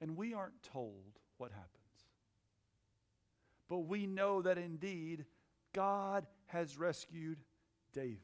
And 0.00 0.16
we 0.16 0.32
aren't 0.32 0.62
told 0.62 1.18
what 1.36 1.50
happens. 1.50 1.74
But 3.68 3.80
we 3.80 4.06
know 4.06 4.40
that 4.42 4.56
indeed 4.56 5.24
God 5.72 6.28
has 6.46 6.78
rescued 6.78 7.38
David. 7.92 8.20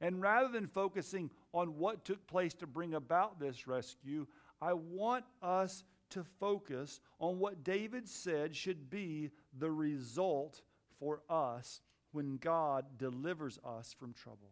And 0.00 0.20
rather 0.20 0.48
than 0.48 0.66
focusing 0.66 1.30
on 1.54 1.78
what 1.78 2.04
took 2.04 2.26
place 2.26 2.54
to 2.54 2.66
bring 2.66 2.94
about 2.94 3.38
this 3.38 3.68
rescue, 3.68 4.26
I 4.60 4.72
want 4.72 5.24
us 5.40 5.84
to 6.10 6.24
focus 6.40 7.00
on 7.20 7.38
what 7.38 7.62
David 7.62 8.08
said 8.08 8.56
should 8.56 8.90
be 8.90 9.30
the 9.56 9.70
result 9.70 10.62
for 10.98 11.22
us 11.28 11.80
when 12.12 12.38
God 12.38 12.84
delivers 12.98 13.58
us 13.64 13.94
from 13.98 14.12
trouble. 14.12 14.50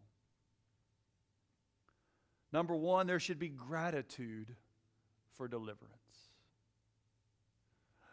Number 2.51 2.75
one, 2.75 3.07
there 3.07 3.19
should 3.19 3.39
be 3.39 3.49
gratitude 3.49 4.55
for 5.33 5.47
deliverance. 5.47 5.91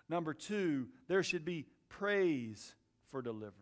Number 0.09 0.35
two, 0.35 0.89
there 1.09 1.22
should 1.22 1.45
be 1.45 1.66
praise 1.89 2.74
for 3.11 3.22
deliverance. 3.22 3.53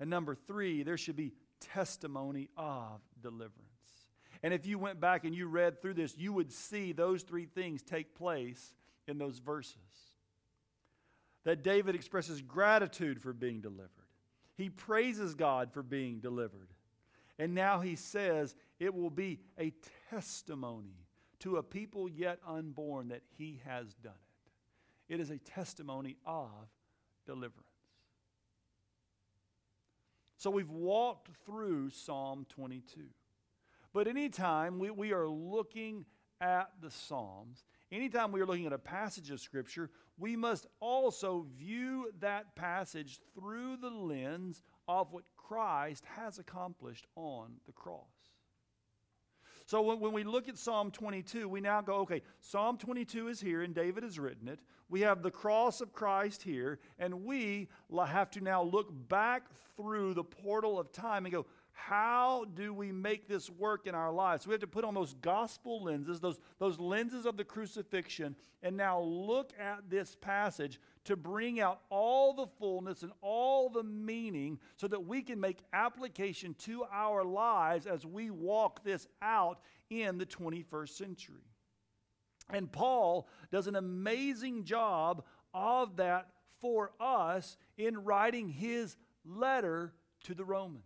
And 0.00 0.08
number 0.08 0.34
three, 0.34 0.82
there 0.82 0.96
should 0.96 1.16
be 1.16 1.32
testimony 1.60 2.48
of 2.56 3.00
deliverance. 3.22 3.60
And 4.42 4.52
if 4.52 4.66
you 4.66 4.78
went 4.78 5.00
back 5.00 5.24
and 5.24 5.34
you 5.34 5.46
read 5.46 5.80
through 5.80 5.94
this, 5.94 6.16
you 6.16 6.32
would 6.32 6.52
see 6.52 6.92
those 6.92 7.22
three 7.22 7.46
things 7.46 7.82
take 7.82 8.14
place 8.14 8.74
in 9.06 9.18
those 9.18 9.38
verses 9.38 10.13
that 11.44 11.62
David 11.62 11.94
expresses 11.94 12.40
gratitude 12.40 13.20
for 13.20 13.32
being 13.32 13.60
delivered. 13.60 13.90
He 14.56 14.70
praises 14.70 15.34
God 15.34 15.72
for 15.72 15.82
being 15.82 16.20
delivered. 16.20 16.68
And 17.38 17.54
now 17.54 17.80
he 17.80 17.96
says 17.96 18.54
it 18.78 18.94
will 18.94 19.10
be 19.10 19.40
a 19.58 19.72
testimony 20.10 21.06
to 21.40 21.56
a 21.56 21.62
people 21.62 22.08
yet 22.08 22.38
unborn 22.46 23.08
that 23.08 23.22
he 23.36 23.60
has 23.66 23.94
done 23.94 24.12
it. 25.08 25.14
It 25.14 25.20
is 25.20 25.30
a 25.30 25.38
testimony 25.38 26.16
of 26.24 26.48
deliverance. 27.26 27.68
So 30.36 30.50
we've 30.50 30.70
walked 30.70 31.30
through 31.44 31.90
Psalm 31.90 32.46
22. 32.48 33.02
But 33.92 34.08
anytime 34.08 34.78
we, 34.78 34.90
we 34.90 35.12
are 35.12 35.28
looking 35.28 36.04
at 36.40 36.70
the 36.80 36.90
Psalms, 36.90 37.64
anytime 37.92 38.32
we 38.32 38.40
are 38.40 38.46
looking 38.46 38.66
at 38.66 38.72
a 38.72 38.78
passage 38.78 39.30
of 39.30 39.40
Scripture, 39.40 39.90
we 40.18 40.36
must 40.36 40.66
also 40.80 41.46
view 41.56 42.10
that 42.20 42.54
passage 42.54 43.18
through 43.34 43.76
the 43.76 43.90
lens 43.90 44.62
of 44.86 45.12
what 45.12 45.24
Christ 45.36 46.04
has 46.16 46.38
accomplished 46.38 47.06
on 47.16 47.54
the 47.66 47.72
cross. 47.72 48.00
So 49.66 49.80
when, 49.80 49.98
when, 49.98 50.12
we 50.12 50.24
look 50.24 50.48
at 50.48 50.58
Psalm 50.58 50.90
22, 50.90 51.48
we 51.48 51.60
now 51.60 51.80
go, 51.80 51.94
okay, 52.00 52.22
Psalm 52.40 52.76
22 52.76 53.28
is 53.28 53.40
here 53.40 53.62
and 53.62 53.74
David 53.74 54.02
has 54.02 54.18
written 54.18 54.46
it. 54.46 54.60
We 54.90 55.00
have 55.00 55.22
the 55.22 55.30
cross 55.30 55.80
of 55.80 55.92
Christ 55.92 56.42
here, 56.42 56.78
and 56.98 57.24
we 57.24 57.68
have 58.06 58.30
to 58.32 58.40
now 58.42 58.62
look 58.62 58.88
back 59.08 59.44
through 59.76 60.12
the 60.12 60.22
portal 60.22 60.78
of 60.78 60.92
time 60.92 61.24
and 61.24 61.32
go, 61.32 61.46
How 61.76 62.46
do 62.54 62.72
we 62.72 62.92
make 62.92 63.28
this 63.28 63.50
work 63.50 63.86
in 63.86 63.96
our 63.96 64.12
lives? 64.12 64.44
So 64.44 64.48
we 64.48 64.54
have 64.54 64.60
to 64.60 64.66
put 64.66 64.84
on 64.84 64.94
those 64.94 65.14
gospel 65.14 65.82
lenses, 65.82 66.20
those, 66.20 66.38
those 66.60 66.78
lenses 66.78 67.26
of 67.26 67.36
the 67.36 67.44
crucifixion, 67.44 68.36
and 68.62 68.76
now 68.76 69.00
look 69.00 69.52
at 69.58 69.90
this 69.90 70.16
passage 70.20 70.80
to 71.04 71.16
bring 71.16 71.60
out 71.60 71.80
all 71.90 72.32
the 72.32 72.46
fullness 72.58 73.02
and 73.02 73.10
all 73.20 73.68
the 73.68 73.82
meaning 73.82 74.60
so 74.76 74.86
that 74.86 75.04
we 75.04 75.20
can 75.20 75.40
make 75.40 75.58
application 75.72 76.54
to 76.60 76.84
our 76.92 77.24
lives 77.24 77.86
as 77.86 78.06
we 78.06 78.30
walk 78.30 78.84
this 78.84 79.08
out 79.20 79.58
in 79.90 80.16
the 80.16 80.26
21st 80.26 80.90
century. 80.90 81.42
And 82.50 82.70
Paul 82.70 83.28
does 83.50 83.66
an 83.66 83.74
amazing 83.74 84.64
job 84.64 85.24
of 85.52 85.96
that 85.96 86.28
for 86.60 86.92
us 87.00 87.56
in 87.76 88.04
writing 88.04 88.48
his 88.48 88.96
letter 89.24 89.92
to 90.22 90.34
the 90.34 90.44
Romans. 90.44 90.84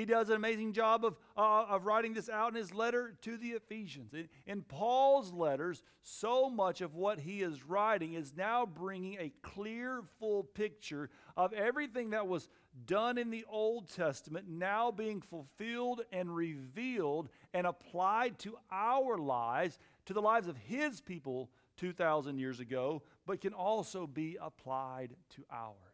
He 0.00 0.06
does 0.06 0.30
an 0.30 0.36
amazing 0.36 0.72
job 0.72 1.04
of, 1.04 1.18
uh, 1.36 1.66
of 1.68 1.84
writing 1.84 2.14
this 2.14 2.30
out 2.30 2.52
in 2.52 2.54
his 2.54 2.72
letter 2.72 3.12
to 3.20 3.36
the 3.36 3.48
Ephesians. 3.48 4.14
In, 4.14 4.30
in 4.46 4.62
Paul's 4.62 5.30
letters, 5.30 5.82
so 6.02 6.48
much 6.48 6.80
of 6.80 6.94
what 6.94 7.20
he 7.20 7.42
is 7.42 7.62
writing 7.62 8.14
is 8.14 8.32
now 8.34 8.64
bringing 8.64 9.18
a 9.20 9.30
clear, 9.42 10.00
full 10.18 10.42
picture 10.42 11.10
of 11.36 11.52
everything 11.52 12.08
that 12.10 12.26
was 12.26 12.48
done 12.86 13.18
in 13.18 13.28
the 13.28 13.44
Old 13.46 13.94
Testament 13.94 14.48
now 14.48 14.90
being 14.90 15.20
fulfilled 15.20 16.00
and 16.10 16.34
revealed 16.34 17.28
and 17.52 17.66
applied 17.66 18.38
to 18.38 18.56
our 18.72 19.18
lives, 19.18 19.78
to 20.06 20.14
the 20.14 20.22
lives 20.22 20.48
of 20.48 20.56
his 20.56 21.02
people 21.02 21.50
2,000 21.76 22.38
years 22.38 22.58
ago, 22.58 23.02
but 23.26 23.42
can 23.42 23.52
also 23.52 24.06
be 24.06 24.38
applied 24.40 25.14
to 25.36 25.44
ours. 25.52 25.89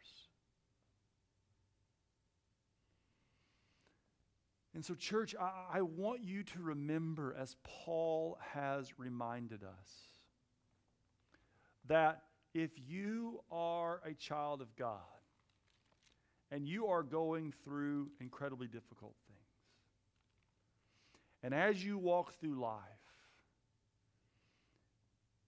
And 4.76 4.84
so, 4.84 4.94
church, 4.94 5.34
I, 5.40 5.78
I, 5.78 5.80
want 5.80 6.22
you 6.22 6.42
to 6.42 6.60
remember, 6.60 7.34
as 7.40 7.56
Paul 7.64 8.36
has 8.52 8.98
reminded 8.98 9.62
us, 9.64 9.90
that 11.86 12.24
if 12.52 12.72
you 12.86 13.40
are 13.50 14.02
a 14.04 14.12
child 14.12 14.60
of 14.60 14.76
God 14.76 15.00
and 16.50 16.68
you 16.68 16.88
are 16.88 17.02
going 17.02 17.54
through 17.64 18.10
incredibly 18.20 18.66
difficult 18.66 19.14
things, 19.26 19.38
and 21.42 21.54
as 21.54 21.82
you 21.82 21.96
walk 21.96 22.34
through 22.34 22.60
life, 22.60 22.82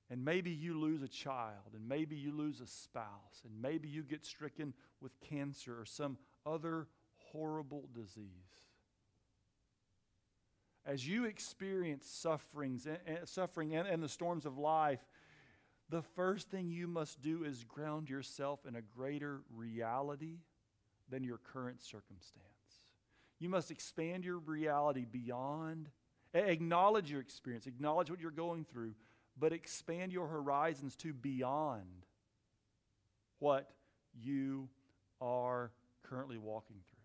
and 0.08 0.24
maybe 0.24 0.52
you 0.52 0.80
lose 0.80 1.02
a 1.02 1.08
child, 1.08 1.74
and 1.74 1.86
maybe 1.86 2.16
you 2.16 2.32
lose 2.32 2.62
a 2.62 2.66
spouse, 2.66 3.42
and 3.44 3.52
maybe 3.60 3.90
you 3.90 4.04
get 4.04 4.24
stricken 4.24 4.72
with 5.02 5.12
cancer 5.20 5.78
or 5.78 5.84
some 5.84 6.16
other 6.46 6.86
horrible 7.30 7.90
disease 7.94 8.67
as 10.88 11.06
you 11.06 11.26
experience 11.26 12.08
sufferings 12.08 12.86
and, 12.86 12.98
and 13.06 13.28
suffering 13.28 13.74
and, 13.74 13.86
and 13.86 14.02
the 14.02 14.08
storms 14.08 14.46
of 14.46 14.56
life, 14.56 15.04
the 15.90 16.00
first 16.02 16.50
thing 16.50 16.70
you 16.70 16.88
must 16.88 17.20
do 17.20 17.44
is 17.44 17.62
ground 17.64 18.08
yourself 18.08 18.60
in 18.66 18.74
a 18.74 18.80
greater 18.80 19.42
reality 19.54 20.38
than 21.10 21.22
your 21.22 21.38
current 21.38 21.82
circumstance. 21.82 22.44
You 23.38 23.50
must 23.50 23.70
expand 23.70 24.24
your 24.24 24.38
reality 24.38 25.04
beyond, 25.04 25.90
acknowledge 26.32 27.10
your 27.10 27.20
experience, 27.20 27.66
acknowledge 27.66 28.10
what 28.10 28.20
you're 28.20 28.30
going 28.30 28.64
through, 28.64 28.94
but 29.38 29.52
expand 29.52 30.12
your 30.12 30.26
horizons 30.26 30.96
to 30.96 31.12
beyond 31.12 32.06
what 33.38 33.70
you 34.18 34.68
are 35.20 35.70
currently 36.02 36.38
walking 36.38 36.78
through. 36.88 36.97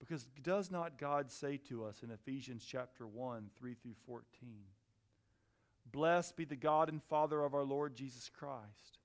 Because 0.00 0.26
does 0.42 0.70
not 0.70 0.98
God 0.98 1.30
say 1.30 1.58
to 1.68 1.84
us 1.84 2.02
in 2.02 2.10
Ephesians 2.10 2.64
chapter 2.66 3.06
1, 3.06 3.50
3 3.58 3.74
through 3.74 3.94
14, 4.06 4.24
Blessed 5.92 6.36
be 6.36 6.44
the 6.44 6.56
God 6.56 6.88
and 6.88 7.02
Father 7.02 7.44
of 7.44 7.54
our 7.54 7.64
Lord 7.64 7.94
Jesus 7.94 8.30
Christ, 8.30 8.98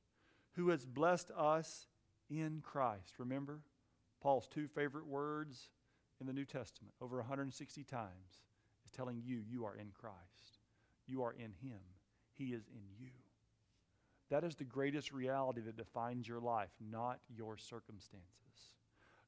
who 0.53 0.69
has 0.69 0.85
blessed 0.85 1.31
us 1.37 1.87
in 2.29 2.61
Christ. 2.63 3.15
Remember, 3.17 3.59
Paul's 4.21 4.47
two 4.47 4.67
favorite 4.67 5.05
words 5.05 5.69
in 6.21 6.27
the 6.27 6.33
New 6.33 6.45
Testament, 6.45 6.93
over 7.01 7.17
160 7.17 7.83
times, 7.83 8.43
is 8.85 8.91
telling 8.95 9.21
you 9.23 9.41
you 9.49 9.65
are 9.65 9.75
in 9.75 9.89
Christ. 9.99 10.59
You 11.07 11.23
are 11.23 11.33
in 11.33 11.51
Him. 11.61 11.81
He 12.33 12.53
is 12.53 12.67
in 12.67 12.83
you. 12.97 13.11
That 14.29 14.43
is 14.43 14.55
the 14.55 14.63
greatest 14.63 15.11
reality 15.11 15.61
that 15.61 15.77
defines 15.77 16.27
your 16.27 16.39
life, 16.39 16.71
not 16.79 17.19
your 17.35 17.57
circumstances 17.57 18.25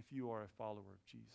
if 0.00 0.12
you 0.16 0.30
are 0.30 0.42
a 0.42 0.56
follower 0.58 0.90
of 0.92 1.04
Jesus. 1.04 1.28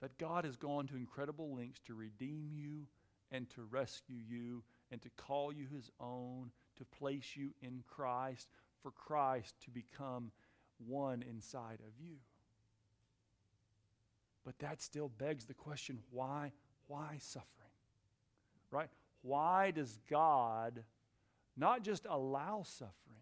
That 0.00 0.18
God 0.18 0.44
has 0.44 0.56
gone 0.56 0.86
to 0.88 0.96
incredible 0.96 1.54
lengths 1.54 1.80
to 1.86 1.94
redeem 1.94 2.50
you 2.52 2.86
and 3.30 3.48
to 3.50 3.62
rescue 3.70 4.18
you 4.28 4.62
and 4.90 5.00
to 5.02 5.08
call 5.16 5.52
you 5.52 5.66
his 5.72 5.90
own, 6.00 6.50
to 6.76 6.84
place 6.84 7.36
you 7.36 7.54
in 7.62 7.82
Christ, 7.88 8.48
for 8.82 8.90
Christ 8.90 9.54
to 9.64 9.70
become 9.70 10.32
one 10.86 11.22
inside 11.22 11.78
of 11.86 12.04
you. 12.04 12.16
But 14.44 14.58
that 14.58 14.82
still 14.82 15.08
begs 15.08 15.44
the 15.44 15.54
question 15.54 16.00
why 16.10 16.52
why 16.88 17.16
suffering? 17.20 17.48
Right? 18.70 18.88
Why 19.22 19.70
does 19.70 19.98
God 20.10 20.82
not 21.56 21.82
just 21.82 22.06
allow 22.08 22.64
suffering, 22.64 23.21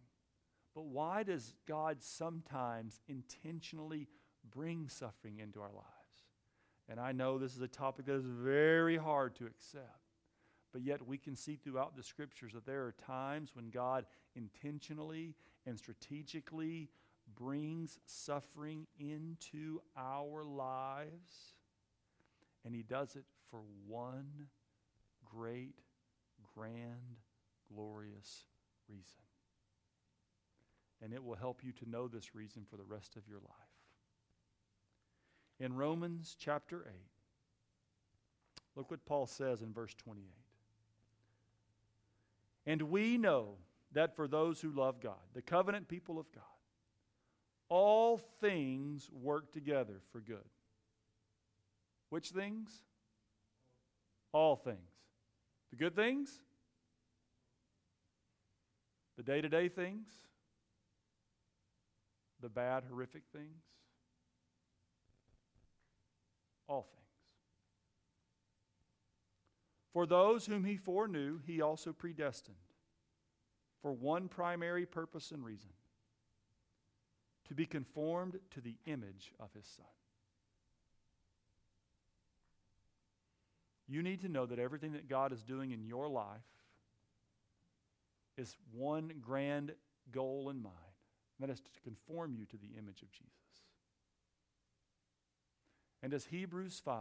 but 0.81 0.87
why 0.87 1.23
does 1.25 1.53
God 1.69 1.99
sometimes 2.03 3.03
intentionally 3.07 4.09
bring 4.51 4.89
suffering 4.89 5.39
into 5.39 5.61
our 5.61 5.73
lives? 5.75 5.85
And 6.89 6.99
I 6.99 7.13
know 7.13 7.37
this 7.37 7.55
is 7.55 7.61
a 7.61 7.69
topic 7.69 8.07
that 8.07 8.15
is 8.15 8.25
very 8.25 8.97
hard 8.97 9.35
to 9.37 9.45
accept. 9.45 9.85
But 10.73 10.81
yet, 10.81 11.07
we 11.07 11.19
can 11.19 11.37
see 11.37 11.57
throughout 11.57 11.99
the 11.99 12.03
scriptures 12.03 12.55
that 12.55 12.65
there 12.65 12.87
are 12.87 12.95
times 13.07 13.51
when 13.53 13.69
God 13.69 14.07
intentionally 14.35 15.35
and 15.67 15.77
strategically 15.77 16.89
brings 17.37 17.99
suffering 18.07 18.87
into 18.99 19.83
our 19.99 20.45
lives. 20.45 21.57
And 22.65 22.75
He 22.75 22.83
does 22.83 23.17
it 23.17 23.25
for 23.51 23.61
one 23.87 24.47
great, 25.31 25.83
grand, 26.55 27.19
glorious 27.69 28.47
reason 28.89 29.30
and 31.03 31.13
it 31.13 31.23
will 31.23 31.37
help 31.37 31.65
you 31.65 31.73
to 31.73 31.89
know 31.89 32.09
this 32.09 32.35
reason 32.35 32.65
for 32.69 32.77
the 32.77 32.85
rest 32.85 33.17
of 33.17 33.27
your 33.29 33.39
life. 33.39 33.55
In 35.59 35.75
Romans 35.75 36.37
chapter 36.39 36.85
8, 36.87 36.93
look 38.77 38.91
what 38.91 39.05
Paul 39.05 39.27
says 39.27 39.63
in 39.63 39.73
verse 39.73 39.95
28. 39.95 40.25
And 42.67 42.83
we 42.83 43.19
know 43.19 43.57
that 43.93 44.15
for 44.15 44.29
those 44.29 44.61
who 44.61 44.71
love 44.71 45.01
God, 45.01 45.19
the 45.35 45.43
covenant 45.43 45.89
people 45.89 46.19
of 46.19 46.31
God, 46.33 46.45
all 47.69 48.19
things 48.41 49.09
work 49.13 49.53
together 49.53 50.01
for 50.13 50.21
good. 50.21 50.49
Which 52.11 52.31
things? 52.31 52.71
All 54.33 54.57
things. 54.57 54.79
The 55.71 55.77
good 55.77 55.95
things? 55.95 56.41
The 59.17 59.23
day 59.23 59.41
to 59.41 59.49
day 59.49 59.69
things? 59.69 60.09
The 62.41 62.49
bad, 62.49 62.85
horrific 62.89 63.23
things? 63.33 63.63
all 66.71 66.83
things. 66.83 67.01
For 69.93 70.07
those 70.07 70.47
whom 70.47 70.65
he 70.65 70.77
foreknew, 70.77 71.41
he 71.45 71.61
also 71.61 71.93
predestined 71.93 72.57
for 73.83 73.93
one 73.93 74.29
primary 74.29 74.87
purpose 74.87 75.33
and 75.33 75.45
reason 75.45 75.71
to 77.49 77.55
be 77.55 77.67
conformed 77.67 78.39
to 78.53 78.61
the 78.61 78.77
image 78.87 79.33
of 79.41 79.53
his 79.53 79.67
Son. 79.67 79.87
You 83.89 84.05
need 84.05 84.21
to 84.21 84.29
know 84.29 84.47
that 84.47 84.61
everything 84.61 84.93
that 84.93 85.09
God 85.09 85.33
is 85.33 85.43
doing 85.43 85.73
in 85.73 85.85
your 85.85 86.09
life 86.09 86.39
is 88.37 88.55
one 88.73 89.15
grand 89.21 89.73
goal 90.13 90.49
in 90.51 90.63
mind, 90.63 90.77
that 91.41 91.51
is 91.51 91.61
to 91.61 91.81
conform 91.83 92.35
you 92.35 92.45
to 92.47 92.57
the 92.57 92.79
image 92.79 93.03
of 93.03 93.11
Jesus. 93.13 93.33
And 96.03 96.13
does 96.13 96.27
Hebrews 96.27 96.81
5, 96.85 96.97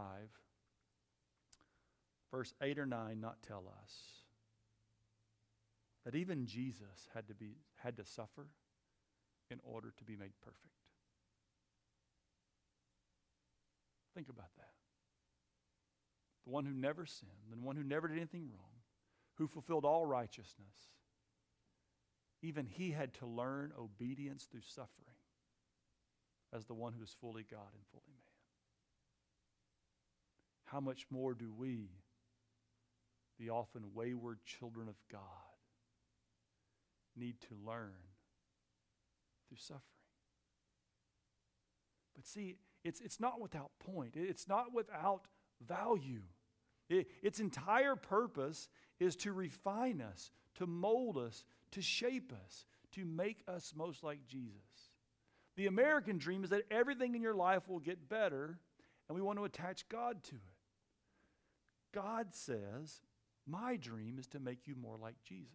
verse 2.30 2.54
8 2.60 2.78
or 2.78 2.86
9, 2.86 3.20
not 3.20 3.42
tell 3.42 3.64
us 3.82 3.94
that 6.04 6.14
even 6.14 6.46
Jesus 6.46 7.08
had 7.14 7.28
to, 7.28 7.34
be, 7.34 7.56
had 7.82 7.96
to 7.96 8.04
suffer 8.04 8.46
in 9.50 9.60
order 9.64 9.92
to 9.98 10.04
be 10.04 10.16
made 10.16 10.32
perfect? 10.42 10.74
Think 14.14 14.28
about 14.28 14.54
that. 14.56 14.68
The 16.44 16.50
one 16.50 16.64
who 16.64 16.72
never 16.72 17.06
sinned, 17.06 17.30
the 17.50 17.56
one 17.56 17.76
who 17.76 17.84
never 17.84 18.08
did 18.08 18.16
anything 18.16 18.48
wrong, 18.50 18.82
who 19.34 19.46
fulfilled 19.46 19.84
all 19.84 20.04
righteousness, 20.04 20.90
even 22.42 22.66
he 22.66 22.90
had 22.92 23.14
to 23.14 23.26
learn 23.26 23.72
obedience 23.78 24.44
through 24.44 24.62
suffering 24.62 25.16
as 26.52 26.64
the 26.64 26.74
one 26.74 26.92
who 26.92 27.02
is 27.02 27.14
fully 27.20 27.44
God 27.48 27.74
and 27.74 27.84
fully 27.92 28.04
man 28.08 28.30
how 30.70 30.80
much 30.80 31.06
more 31.10 31.34
do 31.34 31.52
we, 31.52 31.88
the 33.38 33.50
often 33.50 33.92
wayward 33.92 34.38
children 34.44 34.88
of 34.88 34.94
God, 35.10 35.20
need 37.16 37.40
to 37.40 37.56
learn 37.66 37.94
through 39.48 39.58
suffering? 39.58 39.82
But 42.14 42.26
see, 42.26 42.56
it's, 42.84 43.00
it's 43.00 43.18
not 43.18 43.40
without 43.40 43.70
point, 43.80 44.14
it's 44.14 44.46
not 44.46 44.72
without 44.72 45.26
value. 45.66 46.22
It, 46.90 47.08
its 47.22 47.38
entire 47.38 47.94
purpose 47.94 48.68
is 48.98 49.16
to 49.16 49.32
refine 49.32 50.02
us, 50.02 50.32
to 50.56 50.66
mold 50.66 51.16
us, 51.16 51.44
to 51.70 51.80
shape 51.80 52.32
us, 52.44 52.66
to 52.92 53.04
make 53.04 53.44
us 53.46 53.72
most 53.76 54.02
like 54.02 54.26
Jesus. 54.26 54.90
The 55.56 55.66
American 55.66 56.18
dream 56.18 56.42
is 56.42 56.50
that 56.50 56.64
everything 56.70 57.14
in 57.14 57.22
your 57.22 57.34
life 57.34 57.68
will 57.68 57.78
get 57.78 58.08
better, 58.08 58.58
and 59.08 59.16
we 59.16 59.22
want 59.22 59.38
to 59.38 59.44
attach 59.44 59.88
God 59.88 60.22
to 60.24 60.34
it. 60.34 60.40
God 61.92 62.34
says, 62.34 63.00
My 63.46 63.76
dream 63.76 64.18
is 64.18 64.26
to 64.28 64.40
make 64.40 64.66
you 64.66 64.74
more 64.74 64.96
like 64.96 65.16
Jesus. 65.24 65.52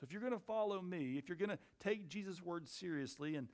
So 0.00 0.04
if 0.04 0.12
you're 0.12 0.20
going 0.20 0.32
to 0.32 0.38
follow 0.38 0.80
me, 0.80 1.18
if 1.18 1.28
you're 1.28 1.36
going 1.36 1.50
to 1.50 1.58
take 1.80 2.08
Jesus' 2.08 2.42
word 2.42 2.68
seriously 2.68 3.36
and 3.36 3.48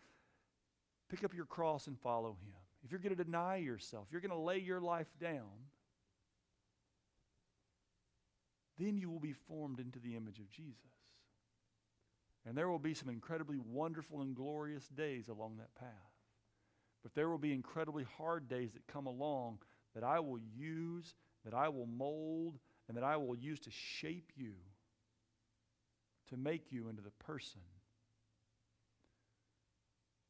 pick 1.09 1.25
up 1.25 1.35
your 1.35 1.47
cross 1.47 1.87
and 1.87 1.99
follow 1.99 2.31
him, 2.31 2.55
if 2.83 2.91
you're 2.91 3.01
going 3.01 3.16
to 3.16 3.25
deny 3.25 3.57
yourself, 3.57 4.07
if 4.09 4.12
you're 4.12 4.20
going 4.20 4.31
to 4.31 4.37
lay 4.37 4.59
your 4.59 4.81
life 4.81 5.09
down, 5.18 5.49
then 8.79 8.97
you 8.99 9.11
will 9.11 9.20
be 9.20 9.33
formed 9.33 9.81
into 9.81 9.99
the 9.99 10.16
image 10.16 10.39
of 10.39 10.51
Jesus. 10.51 10.75
And 12.47 12.57
there 12.57 12.68
will 12.68 12.79
be 12.79 12.95
some 12.95 13.09
incredibly 13.09 13.59
wonderful 13.59 14.20
and 14.20 14.35
glorious 14.35 14.87
days 14.89 15.29
along 15.29 15.57
that 15.57 15.75
path. 15.75 15.89
But 17.03 17.14
there 17.14 17.29
will 17.29 17.39
be 17.39 17.53
incredibly 17.53 18.05
hard 18.18 18.49
days 18.49 18.72
that 18.72 18.87
come 18.87 19.07
along 19.07 19.59
that 19.95 20.05
I 20.05 20.20
will 20.20 20.39
use, 20.39 21.14
that 21.45 21.55
I 21.55 21.68
will 21.68 21.87
mold, 21.87 22.59
and 22.89 22.97
that 22.97 23.05
I 23.05 23.16
will 23.16 23.37
use 23.37 23.61
to 23.61 23.70
shape 23.70 24.33
you, 24.37 24.55
to 26.29 26.37
make 26.37 26.72
you 26.72 26.89
into 26.89 27.03
the 27.03 27.11
person 27.11 27.61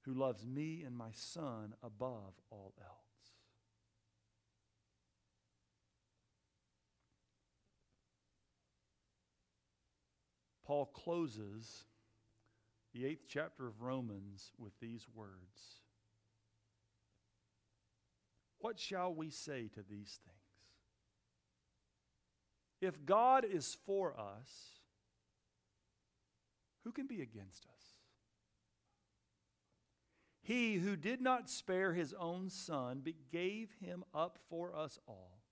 who 0.03 0.13
loves 0.13 0.47
me 0.47 0.83
and 0.87 0.97
my 0.97 1.11
son 1.13 1.75
above 1.83 2.35
all 2.51 2.75
else. 2.81 3.04
Paul 10.65 10.87
closes 10.87 11.85
the 12.93 13.05
eighth 13.07 13.27
chapter 13.29 13.67
of 13.67 13.83
Romans 13.83 14.53
with 14.59 14.73
these 14.81 15.07
words 15.15 15.85
what 18.65 18.81
shall 18.81 19.13
we 19.13 19.29
say 19.29 19.69
to 19.75 19.83
these 19.83 20.19
things? 20.25 20.39
If 22.81 23.05
God 23.05 23.45
is 23.45 23.77
for 23.85 24.19
us, 24.19 24.81
who 26.83 26.91
can 26.91 27.07
be 27.07 27.21
against 27.21 27.67
us? 27.67 27.83
He 30.41 30.77
who 30.77 30.97
did 30.97 31.21
not 31.21 31.51
spare 31.51 31.93
his 31.93 32.15
own 32.19 32.49
son, 32.49 33.03
but 33.05 33.31
gave 33.31 33.69
him 33.83 34.03
up 34.15 34.39
for 34.49 34.75
us 34.75 34.99
all, 35.07 35.43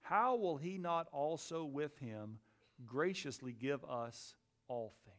how 0.00 0.36
will 0.36 0.56
he 0.56 0.78
not 0.78 1.08
also 1.12 1.66
with 1.66 1.98
him 1.98 2.38
graciously 2.84 3.52
give 3.52 3.84
us 3.84 4.34
all 4.68 4.94
things? 5.04 5.16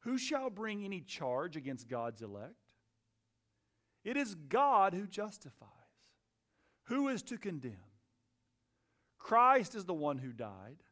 Who 0.00 0.18
shall 0.18 0.50
bring 0.50 0.84
any 0.84 1.00
charge 1.00 1.56
against 1.56 1.88
God's 1.88 2.22
elect? 2.22 2.54
It 4.04 4.16
is 4.16 4.34
God 4.34 4.94
who 4.94 5.06
justifies. 5.06 5.68
Who 6.84 7.08
is 7.08 7.22
to 7.24 7.36
condemn? 7.36 7.76
Christ 9.18 9.74
is 9.74 9.84
the 9.84 9.94
one 9.94 10.18
who 10.18 10.32
died. 10.32 10.82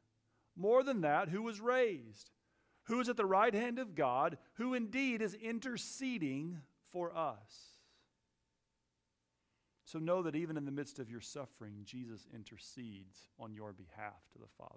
More 0.57 0.83
than 0.83 1.03
that, 1.03 1.29
who 1.29 1.43
was 1.43 1.61
raised, 1.61 2.31
who 2.85 3.01
is 3.01 3.09
at 3.09 3.17
the 3.17 3.25
right 3.25 3.55
hand 3.55 3.79
of 3.79 3.95
God, 3.95 4.39
who 4.55 4.75
indeed 4.75 5.23
is 5.23 5.35
interceding 5.35 6.59
for 6.91 7.17
us. 7.17 7.76
So 9.87 9.99
know 9.99 10.23
that 10.23 10.37
even 10.37 10.59
in 10.59 10.67
the 10.67 10.71
midst 10.71 10.99
of 10.99 11.09
your 11.09 11.21
suffering, 11.21 11.77
Jesus 11.85 12.27
intercedes 12.35 13.31
on 13.41 13.55
your 13.55 13.73
behalf 13.73 14.21
to 14.33 14.39
the 14.39 14.49
Father. 14.59 14.75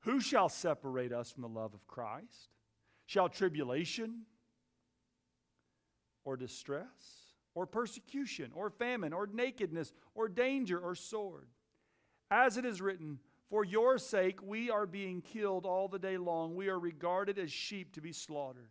Who 0.00 0.20
shall 0.20 0.48
separate 0.48 1.12
us 1.12 1.30
from 1.30 1.42
the 1.42 1.48
love 1.48 1.74
of 1.74 1.86
Christ? 1.86 2.50
Shall 3.06 3.28
tribulation? 3.28 4.22
or 6.24 6.36
distress, 6.36 7.34
or 7.54 7.66
persecution, 7.66 8.50
or 8.54 8.70
famine, 8.70 9.12
or 9.12 9.28
nakedness, 9.32 9.92
or 10.14 10.28
danger, 10.28 10.78
or 10.78 10.94
sword. 10.94 11.48
As 12.30 12.56
it 12.56 12.64
is 12.64 12.80
written, 12.80 13.18
For 13.50 13.64
your 13.64 13.98
sake 13.98 14.42
we 14.42 14.70
are 14.70 14.86
being 14.86 15.20
killed 15.20 15.66
all 15.66 15.88
the 15.88 15.98
day 15.98 16.16
long. 16.16 16.56
We 16.56 16.68
are 16.68 16.78
regarded 16.78 17.38
as 17.38 17.52
sheep 17.52 17.92
to 17.92 18.00
be 18.00 18.12
slaughtered. 18.12 18.70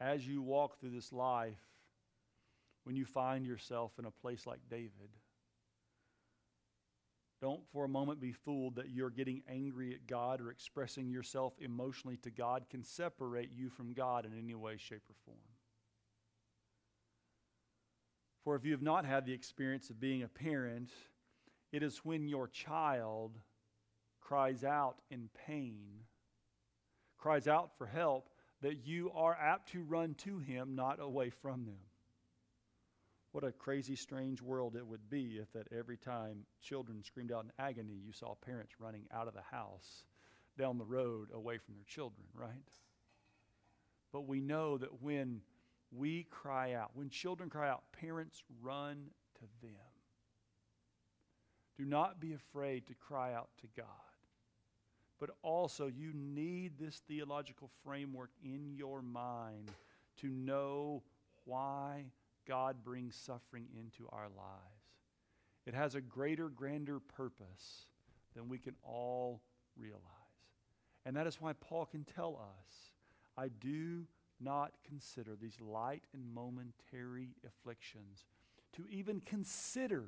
As 0.00 0.26
you 0.26 0.42
walk 0.42 0.78
through 0.78 0.90
this 0.90 1.12
life, 1.12 1.58
when 2.86 2.94
you 2.94 3.04
find 3.04 3.44
yourself 3.44 3.98
in 3.98 4.04
a 4.04 4.10
place 4.12 4.46
like 4.46 4.60
David. 4.70 5.10
Don't 7.42 7.66
for 7.72 7.84
a 7.84 7.88
moment 7.88 8.20
be 8.20 8.30
fooled 8.30 8.76
that 8.76 8.90
you're 8.90 9.10
getting 9.10 9.42
angry 9.48 9.92
at 9.92 10.06
God 10.06 10.40
or 10.40 10.52
expressing 10.52 11.10
yourself 11.10 11.54
emotionally 11.58 12.16
to 12.18 12.30
God 12.30 12.66
can 12.70 12.84
separate 12.84 13.50
you 13.52 13.70
from 13.70 13.92
God 13.92 14.24
in 14.24 14.38
any 14.38 14.54
way, 14.54 14.76
shape, 14.76 15.02
or 15.10 15.16
form. 15.24 15.38
For 18.44 18.54
if 18.54 18.64
you 18.64 18.70
have 18.70 18.82
not 18.82 19.04
had 19.04 19.26
the 19.26 19.32
experience 19.32 19.90
of 19.90 19.98
being 19.98 20.22
a 20.22 20.28
parent, 20.28 20.90
it 21.72 21.82
is 21.82 22.04
when 22.04 22.28
your 22.28 22.46
child 22.46 23.32
cries 24.20 24.62
out 24.62 25.00
in 25.10 25.28
pain, 25.46 26.04
cries 27.18 27.48
out 27.48 27.76
for 27.76 27.86
help, 27.86 28.30
that 28.66 28.84
you 28.84 29.12
are 29.14 29.38
apt 29.40 29.70
to 29.70 29.84
run 29.84 30.12
to 30.14 30.40
him, 30.40 30.74
not 30.74 30.98
away 31.00 31.30
from 31.30 31.64
them. 31.66 31.78
What 33.30 33.44
a 33.44 33.52
crazy, 33.52 33.94
strange 33.94 34.42
world 34.42 34.74
it 34.74 34.84
would 34.84 35.08
be 35.08 35.38
if 35.40 35.52
that 35.52 35.68
every 35.72 35.96
time 35.96 36.38
children 36.60 37.04
screamed 37.04 37.30
out 37.30 37.44
in 37.44 37.52
agony, 37.60 37.94
you 38.04 38.12
saw 38.12 38.34
parents 38.34 38.80
running 38.80 39.04
out 39.14 39.28
of 39.28 39.34
the 39.34 39.56
house 39.56 40.02
down 40.58 40.78
the 40.78 40.84
road 40.84 41.28
away 41.32 41.58
from 41.58 41.76
their 41.76 41.84
children, 41.86 42.26
right? 42.34 42.50
But 44.12 44.26
we 44.26 44.40
know 44.40 44.78
that 44.78 45.00
when 45.00 45.42
we 45.96 46.24
cry 46.24 46.72
out, 46.72 46.90
when 46.94 47.08
children 47.08 47.48
cry 47.48 47.70
out, 47.70 47.84
parents 47.92 48.42
run 48.60 49.10
to 49.36 49.44
them. 49.62 49.76
Do 51.78 51.84
not 51.84 52.20
be 52.20 52.32
afraid 52.32 52.88
to 52.88 52.94
cry 52.94 53.32
out 53.32 53.50
to 53.60 53.68
God. 53.76 54.05
But 55.18 55.30
also, 55.42 55.86
you 55.86 56.12
need 56.14 56.72
this 56.78 57.00
theological 57.08 57.70
framework 57.82 58.30
in 58.44 58.74
your 58.74 59.00
mind 59.00 59.70
to 60.20 60.28
know 60.28 61.02
why 61.44 62.04
God 62.46 62.84
brings 62.84 63.16
suffering 63.16 63.66
into 63.74 64.08
our 64.12 64.28
lives. 64.36 64.76
It 65.66 65.74
has 65.74 65.94
a 65.94 66.00
greater, 66.00 66.48
grander 66.48 67.00
purpose 67.00 67.86
than 68.34 68.48
we 68.48 68.58
can 68.58 68.74
all 68.82 69.40
realize. 69.76 70.02
And 71.04 71.16
that 71.16 71.26
is 71.26 71.40
why 71.40 71.54
Paul 71.54 71.86
can 71.86 72.04
tell 72.04 72.36
us 72.36 72.92
I 73.36 73.48
do 73.48 74.04
not 74.40 74.72
consider 74.86 75.34
these 75.34 75.60
light 75.60 76.04
and 76.12 76.34
momentary 76.34 77.30
afflictions 77.46 78.24
to 78.74 78.86
even 78.90 79.20
consider 79.20 80.04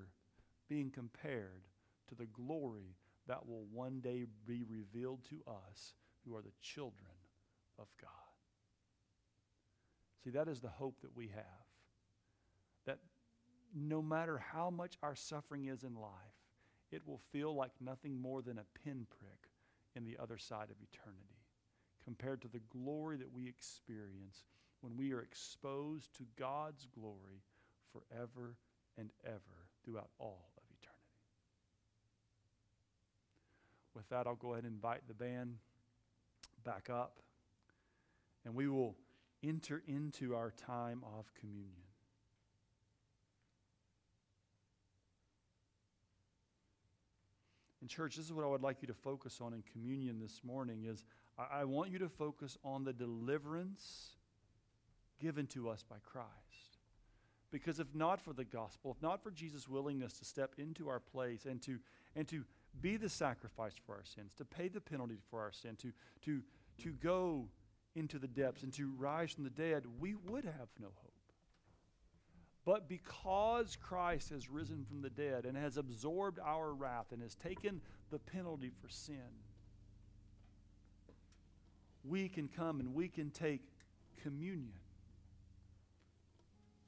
being 0.69 0.91
compared 0.91 1.63
to 2.09 2.15
the 2.15 2.27
glory 2.27 2.97
that 3.29 3.47
will 3.47 3.65
one 3.73 4.01
day 4.01 4.25
be 4.47 4.65
revealed 4.69 5.21
to 5.31 5.43
us 5.47 5.95
who 6.25 6.35
are 6.35 6.43
the 6.43 6.53
children 6.61 7.13
of 7.79 7.87
God. 8.01 8.11
See, 10.25 10.31
that 10.31 10.49
is 10.49 10.61
the 10.61 10.69
hope 10.69 11.01
that 11.03 11.17
we 11.17 11.29
have. 11.29 11.45
That 12.87 12.99
no 13.75 14.03
matter 14.03 14.39
how 14.39 14.71
much 14.71 14.99
our 15.03 15.15
suffering 15.15 15.67
is 15.67 15.85
in 15.85 15.95
life, 15.95 16.11
it 16.91 17.07
will 17.07 17.21
feel 17.33 17.55
like 17.55 17.73
nothing 17.81 18.21
more 18.21 18.43
than 18.43 18.59
a 18.59 18.79
pinprick 18.85 19.51
in 19.95 20.05
the 20.05 20.17
other 20.21 20.39
side 20.39 20.71
of 20.71 20.77
eternity 20.83 21.45
compared 22.05 22.41
to 22.41 22.49
the 22.49 22.61
glory 22.71 23.17
that 23.19 23.33
we 23.33 23.47
experience 23.47 24.45
when 24.81 24.97
we 24.97 25.13
are 25.13 25.21
exposed 25.21 26.15
to 26.17 26.25
God's 26.39 26.87
glory 26.87 27.43
forever 27.93 28.57
and 28.97 29.11
ever 29.25 29.69
throughout 29.85 30.09
all 30.19 30.51
of 30.57 30.63
eternity. 30.71 30.99
With 33.99 34.09
that, 34.11 34.29
I'll 34.29 34.37
go 34.37 34.53
ahead 34.53 34.63
and 34.63 34.75
invite 34.75 35.01
the 35.09 35.15
band 35.15 35.57
back 36.65 36.89
up, 36.89 37.19
and 38.45 38.55
we 38.55 38.69
will 38.69 38.95
enter 39.43 39.83
into 39.89 40.37
our 40.37 40.53
time 40.53 41.03
of 41.19 41.35
communion. 41.35 41.83
In 47.83 47.89
church, 47.89 48.15
this 48.15 48.27
is 48.27 48.33
what 48.33 48.45
I 48.45 48.49
would 48.49 48.63
like 48.63 48.83
you 48.83 48.87
to 48.87 48.95
focus 48.95 49.41
on 49.41 49.53
in 49.53 49.65
communion 49.73 50.21
this 50.21 50.43
morning 50.45 50.85
is 50.85 51.03
I, 51.37 51.63
I 51.63 51.65
want 51.65 51.91
you 51.91 51.99
to 51.99 52.09
focus 52.09 52.57
on 52.63 52.85
the 52.85 52.93
deliverance 52.93 54.11
given 55.19 55.49
to 55.49 55.69
us 55.69 55.83
by 55.83 55.97
Christ. 56.05 56.29
Because 57.51 57.81
if 57.81 57.93
not 57.97 58.21
for 58.21 58.33
the 58.33 58.45
gospel, 58.45 58.95
if 58.97 59.03
not 59.03 59.25
for 59.25 59.33
Jesus' 59.33 59.67
willingness 59.67 60.13
to 60.21 60.25
step 60.25 60.55
into 60.57 60.89
our 60.89 61.01
place 61.01 61.47
and 61.47 61.61
to, 61.63 61.79
and 62.15 62.29
to 62.29 62.45
be 62.81 62.97
the 62.97 63.09
sacrifice 63.09 63.75
for 63.87 63.95
our 63.95 64.05
sins, 64.05 64.35
to 64.35 64.45
pay 64.45 64.69
the 64.69 64.81
penalty 64.81 65.19
for 65.31 65.41
our 65.41 65.53
sin, 65.53 65.77
to, 65.77 65.93
to, 66.25 66.43
to 66.83 66.93
go 66.93 67.49
into 67.95 68.19
the 68.19 68.29
depths 68.29 68.63
and 68.63 68.73
to 68.75 68.93
rise 68.99 69.33
from 69.33 69.45
the 69.45 69.51
dead, 69.51 69.85
we 69.99 70.15
would 70.15 70.45
have 70.45 70.69
no 70.81 70.89
hope. 70.95 71.13
But 72.65 72.89
because 72.89 73.77
Christ 73.77 74.31
has 74.31 74.51
risen 74.51 74.85
from 74.85 75.01
the 75.01 75.11
dead 75.11 75.47
and 75.47 75.57
has 75.57 75.79
absorbed 75.79 76.39
our 76.39 76.73
wrath 76.75 77.07
and 77.13 77.23
has 77.23 77.35
taken 77.35 77.81
the 78.11 78.19
penalty 78.19 78.71
for 78.83 78.89
sin, 78.89 79.17
we 82.05 82.29
can 82.29 82.49
come 82.49 82.81
and 82.81 82.95
we 82.95 83.09
can 83.09 83.31
take 83.31 83.63
communion. 84.23 84.79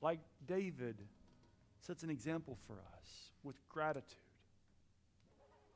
Like 0.02 0.20
David 0.46 0.96
sets 1.80 2.02
an 2.02 2.10
example 2.10 2.58
for 2.66 2.74
us 2.74 3.30
with 3.42 3.56
gratitude, 3.68 4.18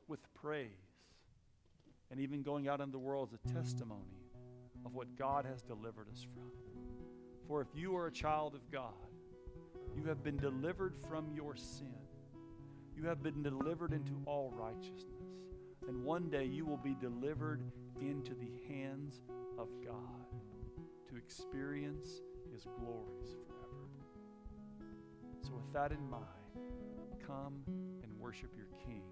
with 0.07 0.19
praise, 0.33 0.69
and 2.11 2.19
even 2.19 2.43
going 2.43 2.67
out 2.67 2.81
in 2.81 2.91
the 2.91 2.99
world 2.99 3.29
as 3.33 3.51
a 3.51 3.53
testimony 3.53 4.01
of 4.85 4.93
what 4.93 5.17
God 5.17 5.45
has 5.45 5.61
delivered 5.61 6.07
us 6.11 6.25
from. 6.33 6.51
For 7.47 7.61
if 7.61 7.67
you 7.73 7.95
are 7.95 8.07
a 8.07 8.11
child 8.11 8.55
of 8.55 8.71
God, 8.71 8.93
you 9.95 10.03
have 10.05 10.23
been 10.23 10.37
delivered 10.37 10.95
from 11.07 11.31
your 11.33 11.55
sin. 11.55 11.93
You 12.95 13.05
have 13.05 13.21
been 13.21 13.43
delivered 13.43 13.93
into 13.93 14.13
all 14.25 14.53
righteousness. 14.55 15.05
And 15.87 16.03
one 16.03 16.29
day 16.29 16.45
you 16.45 16.65
will 16.65 16.77
be 16.77 16.95
delivered 16.99 17.61
into 18.01 18.33
the 18.33 18.73
hands 18.73 19.21
of 19.57 19.67
God 19.83 20.25
to 21.09 21.15
experience 21.15 22.21
his 22.51 22.65
glories 22.79 23.35
forever. 23.47 23.87
So, 25.41 25.53
with 25.53 25.71
that 25.73 25.91
in 25.91 26.09
mind, 26.09 26.23
come 27.25 27.61
and 27.67 28.19
worship 28.19 28.51
your 28.55 28.67
King 28.85 29.03